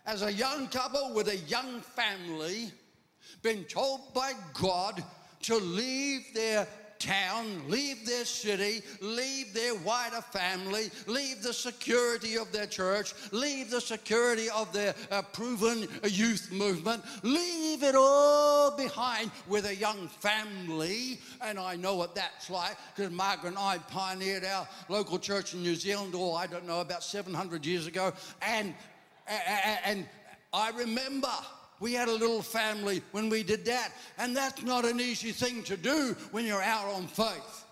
as 0.05 0.21
a 0.21 0.31
young 0.31 0.67
couple 0.67 1.15
with 1.15 1.27
a 1.29 1.37
young 1.37 1.81
family, 1.81 2.71
been 3.41 3.63
told 3.63 4.13
by 4.13 4.33
God 4.53 5.03
to 5.41 5.57
leave 5.57 6.33
their 6.33 6.67
town, 6.99 7.61
leave 7.67 8.05
their 8.05 8.25
city, 8.25 8.81
leave 9.01 9.53
their 9.53 9.75
wider 9.75 10.21
family, 10.21 10.89
leave 11.05 11.41
the 11.41 11.53
security 11.53 12.37
of 12.37 12.51
their 12.51 12.65
church, 12.65 13.13
leave 13.31 13.69
the 13.69 13.81
security 13.81 14.49
of 14.49 14.71
their 14.73 14.95
uh, 15.11 15.21
proven 15.21 15.87
youth 16.03 16.51
movement, 16.51 17.03
leave 17.23 17.83
it 17.83 17.95
all 17.95 18.75
behind 18.75 19.31
with 19.47 19.65
a 19.65 19.75
young 19.75 20.07
family. 20.07 21.19
And 21.41 21.59
I 21.59 21.75
know 21.75 21.95
what 21.95 22.15
that's 22.15 22.49
like 22.49 22.77
because 22.95 23.11
Margaret 23.11 23.49
and 23.49 23.57
I 23.57 23.77
pioneered 23.77 24.45
our 24.45 24.67
local 24.89 25.19
church 25.19 25.53
in 25.53 25.61
New 25.61 25.75
Zealand, 25.75 26.15
or 26.15 26.33
oh, 26.33 26.35
I 26.35 26.47
don't 26.47 26.65
know, 26.65 26.81
about 26.81 27.03
700 27.03 27.65
years 27.65 27.87
ago. 27.87 28.13
And, 28.41 28.73
and 29.85 30.05
I 30.53 30.71
remember 30.71 31.29
we 31.79 31.93
had 31.93 32.07
a 32.07 32.13
little 32.13 32.41
family 32.41 33.01
when 33.11 33.29
we 33.29 33.43
did 33.43 33.65
that. 33.65 33.91
And 34.17 34.35
that's 34.35 34.63
not 34.63 34.85
an 34.85 34.99
easy 34.99 35.31
thing 35.31 35.63
to 35.63 35.77
do 35.77 36.15
when 36.31 36.45
you're 36.45 36.61
out 36.61 36.87
on 36.87 37.07
faith. 37.07 37.65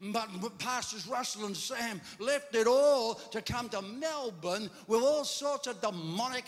But 0.00 0.28
Pastors 0.58 1.06
Russell 1.06 1.46
and 1.46 1.56
Sam 1.56 2.00
left 2.18 2.54
it 2.54 2.66
all 2.66 3.14
to 3.14 3.40
come 3.40 3.68
to 3.70 3.80
Melbourne 3.80 4.68
with 4.86 5.02
all 5.02 5.24
sorts 5.24 5.66
of 5.66 5.80
demonic 5.80 6.44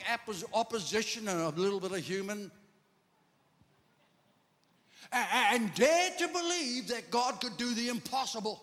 opposition 0.53 1.29
and 1.29 1.41
a 1.41 1.49
little 1.51 1.81
bit 1.81 1.93
of 1.93 1.99
human. 1.99 2.51
And 5.13 5.73
dared 5.75 6.19
to 6.19 6.29
believe 6.29 6.89
that 6.89 7.11
God 7.11 7.41
could 7.41 7.57
do 7.57 7.73
the 7.75 7.89
impossible. 7.89 8.63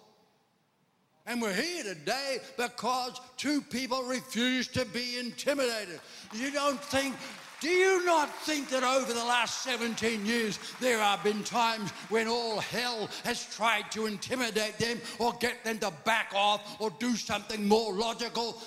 And 1.26 1.42
we're 1.42 1.54
here 1.54 1.84
today 1.86 2.40
because 2.58 3.22
two 3.38 3.62
people 3.62 4.04
refuse 4.04 4.68
to 4.70 4.84
be 4.84 5.18
intimidated. 5.20 6.02
You 6.34 6.52
don't 6.52 6.84
think, 6.84 7.16
do 7.62 7.70
you 7.70 8.06
not 8.06 8.30
think 8.40 8.70
that 8.72 8.84
over 8.84 9.14
the 9.14 9.24
last 9.24 9.64
17 9.64 10.26
years 10.26 10.60
there 10.82 11.00
have 11.00 11.24
been 11.24 11.42
times 11.44 11.92
when 12.10 12.28
all 12.28 12.60
hell 12.60 13.08
has 13.24 13.46
tried 13.56 13.90
to 13.92 14.06
intimidate 14.06 14.78
them 14.78 15.00
or 15.18 15.32
get 15.40 15.64
them 15.64 15.80
to 15.80 15.94
back 16.04 16.34
off 16.36 16.76
or 16.82 16.90
do 17.00 17.16
something 17.16 17.66
more 17.66 17.94
logical? 17.94 18.62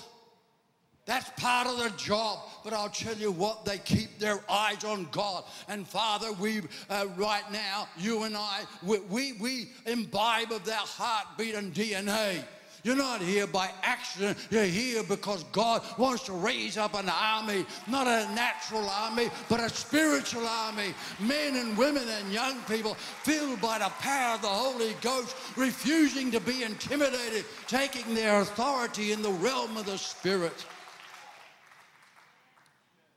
That's 1.07 1.29
part 1.41 1.67
of 1.67 1.77
the 1.77 1.89
job. 1.97 2.39
But 2.65 2.73
I'll 2.73 2.89
tell 2.89 3.15
you 3.15 3.31
what, 3.31 3.63
they 3.63 3.77
keep 3.77 4.19
their 4.19 4.41
eyes 4.49 4.83
on 4.83 5.07
God. 5.11 5.45
And 5.69 5.87
Father, 5.87 6.33
we, 6.33 6.61
uh, 6.89 7.07
right 7.15 7.49
now, 7.49 7.87
you 7.97 8.23
and 8.23 8.35
I, 8.35 8.63
we, 8.83 8.99
we, 8.99 9.33
we 9.33 9.69
imbibe 9.85 10.51
of 10.51 10.65
their 10.65 10.75
heartbeat 10.75 11.55
and 11.55 11.73
DNA. 11.73 12.43
You're 12.83 12.97
not 12.97 13.21
here 13.21 13.47
by 13.47 13.69
accident. 13.83 14.37
You're 14.49 14.63
here 14.63 15.01
because 15.01 15.43
God 15.45 15.81
wants 15.97 16.23
to 16.25 16.33
raise 16.33 16.77
up 16.77 16.93
an 16.93 17.09
army, 17.09 17.65
not 17.87 18.05
a 18.05 18.29
natural 18.33 18.87
army, 18.89 19.29
but 19.49 19.61
a 19.61 19.69
spiritual 19.69 20.45
army. 20.45 20.93
Men 21.19 21.55
and 21.55 21.77
women 21.77 22.07
and 22.07 22.33
young 22.33 22.59
people 22.63 22.93
filled 22.93 23.61
by 23.61 23.79
the 23.79 23.91
power 23.99 24.35
of 24.35 24.41
the 24.41 24.47
Holy 24.47 24.93
Ghost, 25.01 25.35
refusing 25.55 26.31
to 26.31 26.41
be 26.41 26.63
intimidated, 26.63 27.45
taking 27.65 28.13
their 28.13 28.41
authority 28.41 29.13
in 29.13 29.21
the 29.21 29.31
realm 29.31 29.77
of 29.77 29.85
the 29.85 29.97
Spirit. 29.97 30.65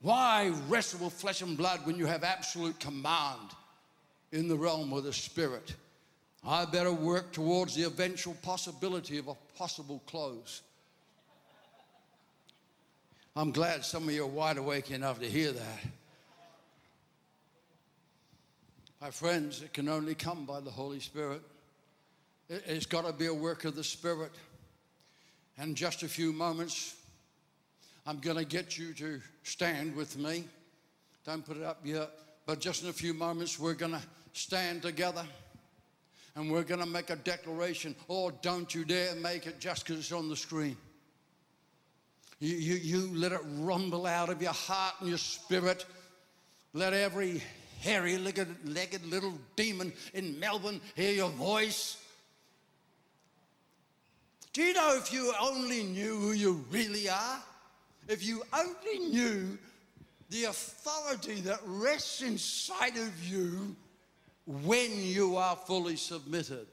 Why 0.03 0.53
wrestle 0.69 1.05
with 1.05 1.15
flesh 1.15 1.43
and 1.43 1.57
blood 1.57 1.81
when 1.85 1.97
you 1.97 2.07
have 2.07 2.25
absolute 2.25 2.81
command 2.81 3.51
in 4.33 4.49
the 4.49 4.57
realm 4.57 4.93
of 4.93 5.05
the 5.05 5.13
Spirit? 5.13 5.75
I 6.47 6.65
better 6.65 6.93
work 6.93 7.33
towards 7.33 7.75
the 7.75 7.83
eventual 7.83 8.35
possibility 8.43 9.19
of 9.19 9.29
a 9.29 9.35
possible 9.59 10.03
close. 10.07 10.63
I'm 13.37 13.53
glad 13.53 13.85
some 13.85 14.09
of 14.09 14.15
you 14.15 14.25
are 14.25 14.27
wide 14.27 14.57
awake 14.57 14.91
enough 14.91 15.21
to 15.21 15.27
hear 15.27 15.53
that. 15.53 15.81
My 19.01 19.11
friends, 19.11 19.63
it 19.63 19.73
can 19.73 19.89
only 19.89 20.15
come 20.15 20.47
by 20.47 20.61
the 20.61 20.71
Holy 20.71 21.01
Spirit. 21.01 21.43
It's 22.49 22.87
got 22.87 23.07
to 23.07 23.13
be 23.13 23.27
a 23.27 23.35
work 23.35 23.65
of 23.65 23.77
the 23.77 23.85
Spirit. 23.85 24.33
And 25.59 25.77
just 25.77 26.03
a 26.03 26.09
few 26.09 26.33
moments, 26.33 26.97
I'm 28.07 28.19
going 28.19 28.37
to 28.37 28.45
get 28.45 28.79
you 28.79 28.93
to 28.95 29.21
stand 29.43 29.95
with 29.95 30.19
me. 30.19 30.45
Don't 31.25 31.45
put 31.45 31.57
it 31.57 31.63
up 31.63 31.81
yet. 31.85 32.11
But 32.47 32.61
just 32.61 32.83
in 32.83 32.89
a 32.89 32.93
few 32.93 33.15
moments, 33.15 33.59
we're 33.59 33.75
going 33.75 33.93
to 33.93 34.03
stand 34.33 34.83
together 34.83 35.25
and 36.35 36.51
we're 36.51 36.63
going 36.63 36.81
to 36.81 36.87
make 36.87 37.11
a 37.11 37.17
declaration. 37.17 37.95
Oh, 38.09 38.31
don't 38.43 38.75
you 38.75 38.85
dare 38.85 39.15
make 39.17 39.47
it 39.47 39.61
just 39.61 39.87
because 39.87 40.01
it's 40.01 40.13
on 40.13 40.29
the 40.29 40.37
screen. 40.37 40.77
You, 42.39 42.57
you, 42.57 42.75
you 42.77 43.15
let 43.15 43.33
it 43.33 43.41
rumble 43.59 44.07
out 44.07 44.31
of 44.31 44.41
your 44.41 44.53
heart 44.53 44.95
and 45.01 45.09
your 45.09 45.19
spirit. 45.19 45.85
Let 46.73 46.95
every 46.95 47.43
hairy 47.81 48.17
legged 48.17 49.07
little 49.07 49.35
demon 49.57 49.93
in 50.15 50.41
Melbourne 50.41 50.81
hear 50.95 51.13
your 51.13 51.31
voice. 51.31 51.99
Do 54.53 54.63
you 54.63 54.73
know 54.73 54.97
if 54.97 55.13
you 55.13 55.33
only 55.41 55.83
knew 55.85 56.17
who 56.17 56.33
you 56.33 56.65
really 56.71 57.09
are? 57.09 57.43
If 58.11 58.27
you 58.27 58.43
only 58.53 59.09
knew 59.09 59.59
the 60.31 60.45
authority 60.45 61.41
that 61.43 61.61
rests 61.65 62.23
inside 62.23 62.97
of 62.97 63.25
you 63.25 63.75
when 64.47 64.91
you 64.97 65.37
are 65.37 65.57
fully 65.57 65.97
submitted 65.97 66.67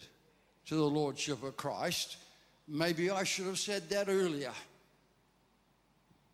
to 0.67 0.75
the 0.75 0.83
Lordship 0.83 1.43
of 1.43 1.57
Christ. 1.57 2.17
Maybe 2.67 3.09
I 3.09 3.23
should 3.23 3.45
have 3.45 3.59
said 3.59 3.89
that 3.89 4.09
earlier. 4.09 4.51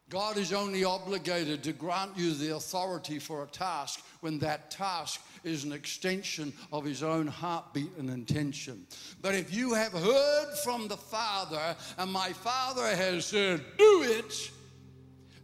God 0.10 0.38
is 0.38 0.54
only 0.54 0.84
obligated 0.84 1.64
to 1.64 1.74
grant 1.74 2.12
you 2.16 2.34
the 2.34 2.56
authority 2.56 3.20
for 3.20 3.44
a 3.44 3.48
task 3.48 4.04
when 4.22 4.38
that 4.40 4.70
task 4.70 5.22
is 5.44 5.64
an 5.64 5.72
extension 5.72 6.54
of 6.72 6.84
his 6.84 7.04
own 7.04 7.26
heartbeat 7.28 7.92
and 7.98 8.10
intention. 8.10 8.86
But 9.22 9.34
if 9.34 9.54
you 9.54 9.74
have 9.74 9.94
heard 9.94 10.54
from 10.64 10.88
the 10.88 10.98
Father 10.98 11.76
and 11.98 12.12
my 12.12 12.32
Father 12.34 12.96
has 12.96 13.26
said, 13.26 13.64
do 13.78 14.04
it, 14.04 14.52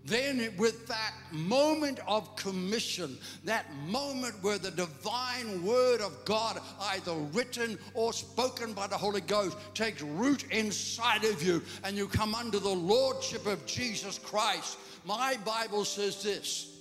then, 0.06 0.52
with 0.58 0.88
that 0.88 1.14
moment 1.32 2.00
of 2.08 2.36
commission, 2.36 3.18
that 3.44 3.66
moment 3.88 4.36
where 4.42 4.58
the 4.58 4.72
divine 4.72 5.64
word 5.64 6.02
of 6.02 6.26
God, 6.26 6.60
either 6.82 7.14
written 7.34 7.78
or 7.94 8.14
spoken 8.14 8.74
by 8.74 8.88
the 8.88 8.98
Holy 8.98 9.22
Ghost, 9.22 9.58
takes 9.74 10.02
root 10.02 10.46
inside 10.52 11.26
of 11.26 11.44
you 11.44 11.62
and 11.84 11.98
you 11.98 12.08
come 12.08 12.34
under 12.34 12.60
the 12.60 12.70
lordship 12.70 13.46
of 13.46 13.66
Jesus 13.66 14.18
Christ, 14.20 14.80
my 15.06 15.38
Bible 15.46 15.86
says 15.86 16.24
this 16.24 16.79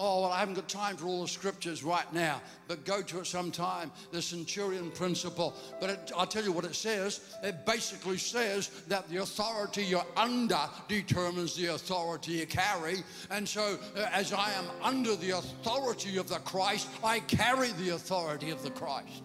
Oh, 0.00 0.20
well, 0.20 0.30
I 0.30 0.38
haven't 0.38 0.54
got 0.54 0.68
time 0.68 0.96
for 0.96 1.06
all 1.06 1.22
the 1.22 1.28
scriptures 1.28 1.82
right 1.82 2.10
now, 2.12 2.40
but 2.68 2.84
go 2.84 3.02
to 3.02 3.18
it 3.18 3.26
sometime. 3.26 3.90
The 4.12 4.22
centurion 4.22 4.92
principle. 4.92 5.54
But 5.80 5.90
it, 5.90 6.12
I'll 6.16 6.26
tell 6.26 6.44
you 6.44 6.52
what 6.52 6.64
it 6.64 6.76
says. 6.76 7.34
It 7.42 7.66
basically 7.66 8.16
says 8.16 8.68
that 8.86 9.08
the 9.08 9.16
authority 9.22 9.82
you're 9.82 10.06
under 10.16 10.60
determines 10.86 11.56
the 11.56 11.74
authority 11.74 12.32
you 12.32 12.46
carry. 12.46 12.98
And 13.32 13.48
so, 13.48 13.76
uh, 13.96 14.06
as 14.12 14.32
I 14.32 14.52
am 14.52 14.66
under 14.82 15.16
the 15.16 15.30
authority 15.30 16.16
of 16.16 16.28
the 16.28 16.38
Christ, 16.38 16.88
I 17.02 17.18
carry 17.18 17.72
the 17.72 17.96
authority 17.96 18.50
of 18.50 18.62
the 18.62 18.70
Christ. 18.70 19.24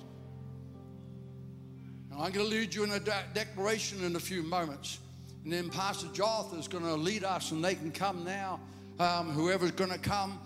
Now, 2.09 2.23
I'm 2.23 2.31
going 2.31 2.49
to 2.49 2.51
lead 2.51 2.73
you 2.73 2.83
in 2.83 2.91
a 2.93 2.99
de- 2.99 3.25
declaration 3.35 4.03
in 4.03 4.15
a 4.15 4.19
few 4.19 4.41
moments. 4.41 4.97
And 5.43 5.53
then 5.53 5.69
Pastor 5.69 6.07
Joth 6.07 6.57
is 6.57 6.67
going 6.67 6.83
to 6.83 6.95
lead 6.95 7.23
us, 7.23 7.51
and 7.51 7.63
they 7.63 7.75
can 7.75 7.91
come 7.91 8.23
now. 8.23 8.59
Um, 8.99 9.31
whoever's 9.31 9.71
going 9.71 9.91
to 9.91 9.99
come. 9.99 10.39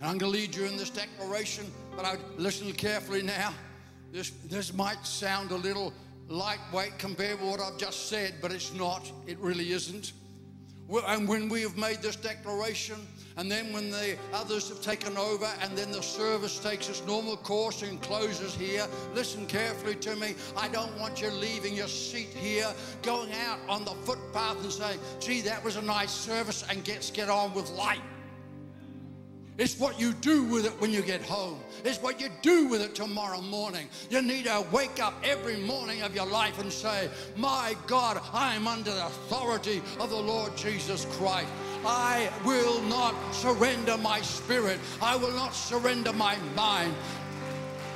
And 0.00 0.10
I'm 0.10 0.18
going 0.18 0.32
to 0.32 0.38
lead 0.38 0.54
you 0.54 0.64
in 0.64 0.76
this 0.76 0.90
declaration, 0.90 1.66
but 1.96 2.04
I 2.04 2.16
listen 2.36 2.72
carefully 2.72 3.22
now. 3.22 3.52
This, 4.12 4.30
this 4.46 4.72
might 4.72 5.04
sound 5.04 5.50
a 5.50 5.56
little 5.56 5.92
lightweight 6.28 6.98
compared 6.98 7.40
to 7.40 7.46
what 7.46 7.60
I've 7.60 7.78
just 7.78 8.08
said, 8.08 8.34
but 8.40 8.52
it's 8.52 8.72
not. 8.72 9.10
It 9.26 9.38
really 9.38 9.72
isn't. 9.72 10.12
And 11.06 11.28
when 11.28 11.48
we 11.48 11.62
have 11.62 11.76
made 11.76 11.98
this 11.98 12.16
declaration, 12.16 12.96
and 13.36 13.50
then 13.50 13.72
when 13.72 13.90
the 13.90 14.16
others 14.32 14.68
have 14.68 14.80
taken 14.80 15.16
over, 15.16 15.48
and 15.60 15.76
then 15.76 15.90
the 15.90 16.02
service 16.02 16.58
takes 16.58 16.88
its 16.88 17.04
normal 17.04 17.36
course 17.36 17.82
and 17.82 18.00
closes 18.00 18.54
here, 18.54 18.86
listen 19.14 19.46
carefully 19.46 19.96
to 19.96 20.16
me. 20.16 20.34
I 20.56 20.68
don't 20.68 20.96
want 20.98 21.20
you 21.20 21.30
leaving 21.30 21.74
your 21.74 21.88
seat 21.88 22.28
here, 22.28 22.72
going 23.02 23.32
out 23.32 23.58
on 23.68 23.84
the 23.84 23.90
footpath 23.90 24.62
and 24.62 24.72
saying, 24.72 24.98
gee, 25.20 25.40
that 25.42 25.62
was 25.62 25.76
a 25.76 25.82
nice 25.82 26.10
service, 26.10 26.64
and 26.70 26.82
get, 26.84 27.10
get 27.14 27.28
on 27.28 27.52
with 27.52 27.68
life. 27.70 28.00
It's 29.58 29.76
what 29.76 29.98
you 29.98 30.12
do 30.12 30.44
with 30.44 30.66
it 30.66 30.80
when 30.80 30.92
you 30.92 31.02
get 31.02 31.20
home. 31.20 31.58
It's 31.84 32.00
what 32.00 32.20
you 32.20 32.28
do 32.42 32.68
with 32.68 32.80
it 32.80 32.94
tomorrow 32.94 33.40
morning. 33.40 33.88
You 34.08 34.22
need 34.22 34.44
to 34.44 34.64
wake 34.70 35.02
up 35.02 35.14
every 35.24 35.56
morning 35.56 36.02
of 36.02 36.14
your 36.14 36.26
life 36.26 36.60
and 36.60 36.72
say, 36.72 37.10
My 37.36 37.74
God, 37.88 38.22
I 38.32 38.54
am 38.54 38.68
under 38.68 38.92
the 38.92 39.06
authority 39.06 39.82
of 39.98 40.10
the 40.10 40.16
Lord 40.16 40.56
Jesus 40.56 41.06
Christ. 41.16 41.48
I 41.84 42.30
will 42.44 42.80
not 42.82 43.16
surrender 43.34 43.98
my 43.98 44.20
spirit. 44.20 44.78
I 45.02 45.16
will 45.16 45.32
not 45.32 45.52
surrender 45.56 46.12
my 46.12 46.36
mind. 46.54 46.94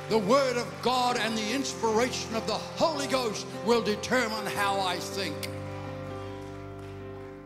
The 0.09 0.17
Word 0.17 0.57
of 0.57 0.67
God 0.81 1.17
and 1.17 1.37
the 1.37 1.53
inspiration 1.53 2.35
of 2.35 2.45
the 2.45 2.53
Holy 2.53 3.07
Ghost 3.07 3.47
will 3.65 3.81
determine 3.81 4.45
how 4.47 4.81
I 4.81 4.97
think. 4.97 5.47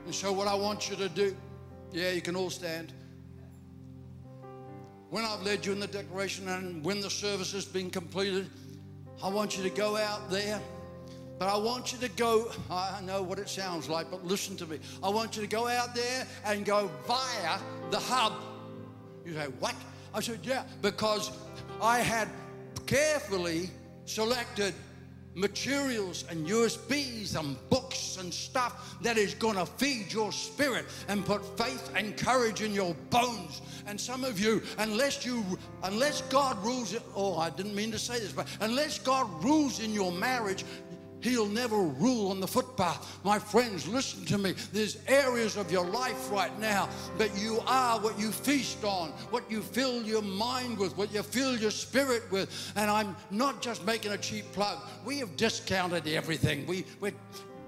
And 0.06 0.15
so, 0.15 0.34
what 0.34 0.47
I 0.47 0.56
want 0.56 0.89
you 0.89 0.95
to 0.95 1.08
do, 1.08 1.38
yeah, 1.91 2.10
you 2.10 2.21
can 2.21 2.36
all 2.36 2.49
stand 2.49 2.93
when 5.10 5.24
I've 5.24 5.41
led 5.43 5.65
you 5.65 5.72
in 5.72 5.80
the 5.80 5.88
declaration 5.88 6.48
and 6.50 6.84
when 6.84 7.00
the 7.00 7.10
service 7.10 7.54
has 7.54 7.65
been 7.65 7.89
completed, 7.89 8.50
I 9.24 9.30
want 9.30 9.58
you 9.58 9.63
to 9.63 9.70
go 9.70 9.96
out 9.98 10.30
there. 10.30 10.60
But 11.39 11.50
I 11.50 11.58
want 11.58 11.93
you 11.93 12.00
to 12.00 12.10
go, 12.10 12.52
I 12.70 13.00
know 13.04 13.22
what 13.22 13.38
it 13.38 13.48
sounds 13.48 13.88
like, 13.88 14.10
but 14.10 14.26
listen 14.26 14.58
to 14.58 14.65
me. 14.65 14.80
I 15.04 15.10
want 15.10 15.36
you 15.36 15.43
to 15.43 15.48
go 15.48 15.67
out 15.67 15.93
there 15.93 16.26
and 16.46 16.65
go 16.65 16.89
via 17.06 17.60
the 17.91 18.00
hub. 18.00 18.34
You 19.24 19.34
say, 19.34 19.46
what? 19.60 19.76
I 20.13 20.20
said, 20.20 20.39
yeah, 20.43 20.63
because 20.82 21.32
I 21.82 22.00
had 22.00 22.28
carefully 22.88 23.70
selected 24.06 24.74
materials 25.38 26.26
and 26.30 26.47
USBs 26.47 27.39
and 27.39 27.56
books 27.69 28.17
and 28.19 28.34
stuff 28.34 28.97
that 29.02 29.17
is 29.17 29.36
going 29.36 29.56
to 29.56 29.65
feed 29.65 30.12
your 30.12 30.32
spirit 30.32 30.86
and 31.08 31.23
put 31.23 31.45
faith 31.58 31.91
and 31.95 32.17
courage 32.17 32.62
in 32.62 32.73
your 32.73 32.95
bones. 33.12 33.62
And 33.86 34.02
some 34.02 34.23
of 34.23 34.39
you, 34.39 34.63
unless 34.80 35.26
you, 35.26 35.45
unless 35.84 36.21
God 36.23 36.62
rules 36.65 36.93
it, 36.93 37.04
oh, 37.15 37.38
I 37.38 37.52
didn't 37.52 37.76
mean 37.76 37.91
to 37.91 38.00
say 38.00 38.19
this, 38.19 38.32
but 38.32 38.47
unless 38.62 38.97
God 38.97 39.28
rules 39.43 39.80
in 39.80 39.93
your 39.93 40.12
marriage, 40.12 40.65
He'll 41.28 41.48
never 41.48 41.78
rule 41.78 42.32
on 42.32 42.40
the 42.40 42.48
footpath. 42.48 43.20
My 43.24 43.38
friends, 43.38 43.88
listen 43.88 44.26
to 44.26 44.38
me. 44.38 44.54
There's 44.72 44.98
areas 45.08 45.58
of 45.58 45.72
your 45.72 45.86
life 45.86 46.32
right 46.32 46.58
now 46.60 46.90
that 47.18 47.38
you 47.38 47.60
are 47.68 48.00
what 48.00 48.18
you 48.18 48.32
feast 48.32 48.84
on, 48.84 49.10
what 49.30 49.50
you 49.52 49.62
fill 49.62 50.02
your 50.04 50.22
mind 50.22 50.78
with, 50.78 50.98
what 50.98 51.13
you 51.13 51.24
fill 51.24 51.58
your 51.58 51.72
spirit 51.72 52.24
with. 52.32 52.72
And 52.76 52.90
I'm 52.90 53.16
not 53.30 53.62
just 53.62 53.86
making 53.86 54.12
a 54.12 54.18
cheap 54.18 54.52
plug. 54.54 54.78
We 55.06 55.20
have 55.20 55.36
discounted 55.36 56.08
everything. 56.08 56.66
We, 56.66 56.86
we're 57.02 57.13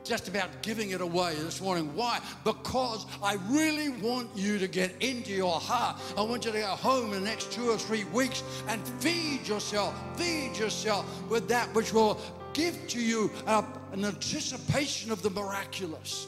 just 0.04 0.28
about 0.28 0.50
giving 0.62 0.92
it 0.92 1.02
away 1.02 1.36
this 1.36 1.62
morning. 1.62 1.94
Why? 1.96 2.20
Because 2.44 3.06
I 3.22 3.38
really 3.50 3.90
want 3.90 4.30
you 4.36 4.58
to 4.58 4.68
get 4.68 4.92
into 5.02 5.32
your 5.32 5.60
heart. 5.60 6.02
I 6.18 6.22
want 6.22 6.46
you 6.46 6.52
to 6.52 6.60
go 6.60 6.68
home 6.68 7.14
in 7.14 7.24
the 7.24 7.30
next 7.30 7.52
two 7.52 7.70
or 7.70 7.78
three 7.78 8.06
weeks 8.06 8.42
and 8.68 8.82
feed 9.00 9.48
yourself, 9.48 9.94
feed 10.18 10.58
yourself 10.58 11.06
with 11.30 11.48
that 11.50 11.74
which 11.76 11.94
will 11.94 12.20
give 12.54 12.88
to 12.90 13.02
you 13.02 13.32
uh, 13.48 13.64
an 13.92 14.06
anticipation 14.06 15.12
of 15.12 15.22
the 15.22 15.30
miraculous. 15.30 16.28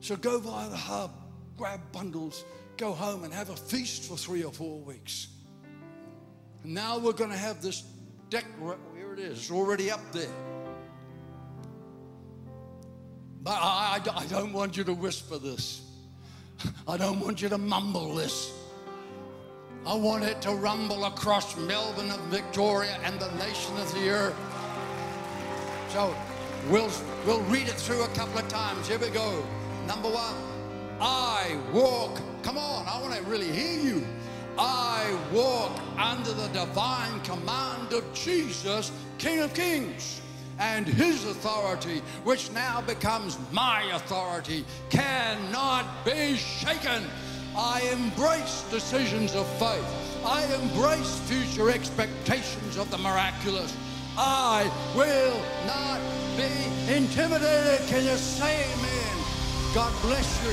So 0.00 0.16
go 0.16 0.38
via 0.38 0.68
the 0.68 0.76
hub, 0.76 1.10
grab 1.56 1.80
bundles, 1.92 2.44
go 2.76 2.92
home 2.92 3.24
and 3.24 3.34
have 3.34 3.50
a 3.50 3.56
feast 3.56 4.04
for 4.04 4.16
three 4.16 4.44
or 4.44 4.52
four 4.52 4.78
weeks. 4.80 5.28
And 6.62 6.74
now 6.74 6.98
we're 6.98 7.12
going 7.12 7.30
to 7.30 7.36
have 7.36 7.60
this 7.62 7.82
deck. 8.30 8.44
Here 8.96 9.12
it 9.12 9.18
is, 9.18 9.50
already 9.50 9.90
up 9.90 10.00
there. 10.12 10.28
But 13.42 13.58
I, 13.60 14.00
I, 14.04 14.22
I 14.22 14.26
don't 14.26 14.52
want 14.52 14.76
you 14.76 14.84
to 14.84 14.94
whisper 14.94 15.38
this. 15.38 15.82
I 16.88 16.96
don't 16.96 17.20
want 17.20 17.40
you 17.42 17.48
to 17.48 17.58
mumble 17.58 18.14
this. 18.14 18.52
I 19.86 19.94
want 19.94 20.24
it 20.24 20.42
to 20.42 20.50
rumble 20.50 21.04
across 21.06 21.56
Melbourne 21.56 22.10
and 22.10 22.22
Victoria 22.24 22.98
and 23.04 23.18
the 23.18 23.30
nation 23.36 23.76
of 23.78 23.92
the 23.94 24.10
earth. 24.10 24.36
So 25.90 26.14
we'll, 26.68 26.90
we'll 27.26 27.42
read 27.42 27.68
it 27.68 27.74
through 27.74 28.02
a 28.02 28.08
couple 28.08 28.38
of 28.38 28.48
times. 28.48 28.88
Here 28.88 28.98
we 28.98 29.08
go. 29.10 29.42
Number 29.86 30.08
one, 30.08 30.34
I 31.00 31.58
walk. 31.72 32.20
Come 32.42 32.58
on, 32.58 32.86
I 32.86 33.00
want 33.00 33.14
to 33.14 33.22
really 33.22 33.50
hear 33.50 33.80
you. 33.80 34.06
I 34.58 35.16
walk 35.32 35.80
under 35.96 36.32
the 36.32 36.48
divine 36.48 37.20
command 37.20 37.92
of 37.92 38.12
Jesus, 38.12 38.90
King 39.18 39.40
of 39.40 39.54
Kings 39.54 40.20
and 40.58 40.86
his 40.86 41.24
authority, 41.24 42.02
which 42.24 42.50
now 42.52 42.80
becomes 42.80 43.38
my 43.52 43.82
authority, 43.94 44.64
cannot 44.90 46.04
be 46.04 46.36
shaken. 46.36 47.04
I 47.56 47.80
embrace 47.92 48.64
decisions 48.70 49.34
of 49.34 49.46
faith. 49.58 49.84
I 50.24 50.44
embrace 50.54 51.18
future 51.20 51.70
expectations 51.70 52.76
of 52.76 52.90
the 52.90 52.98
miraculous. 52.98 53.74
I 54.16 54.70
will 54.96 55.40
not 55.66 56.00
be 56.36 56.50
intimidated. 56.92 57.86
Can 57.88 58.04
you 58.04 58.16
say 58.16 58.64
amen? 58.72 59.16
God 59.74 59.92
bless 60.02 60.44
you. 60.44 60.52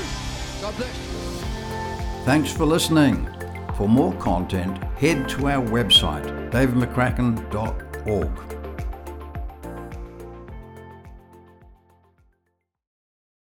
God 0.62 0.76
bless 0.76 0.96
you. 0.96 1.02
Thanks 2.24 2.52
for 2.52 2.64
listening. 2.64 3.28
For 3.76 3.88
more 3.88 4.14
content, 4.14 4.82
head 4.94 5.28
to 5.30 5.48
our 5.48 5.64
website, 5.66 6.50
davidmccracken.org. 6.50 8.55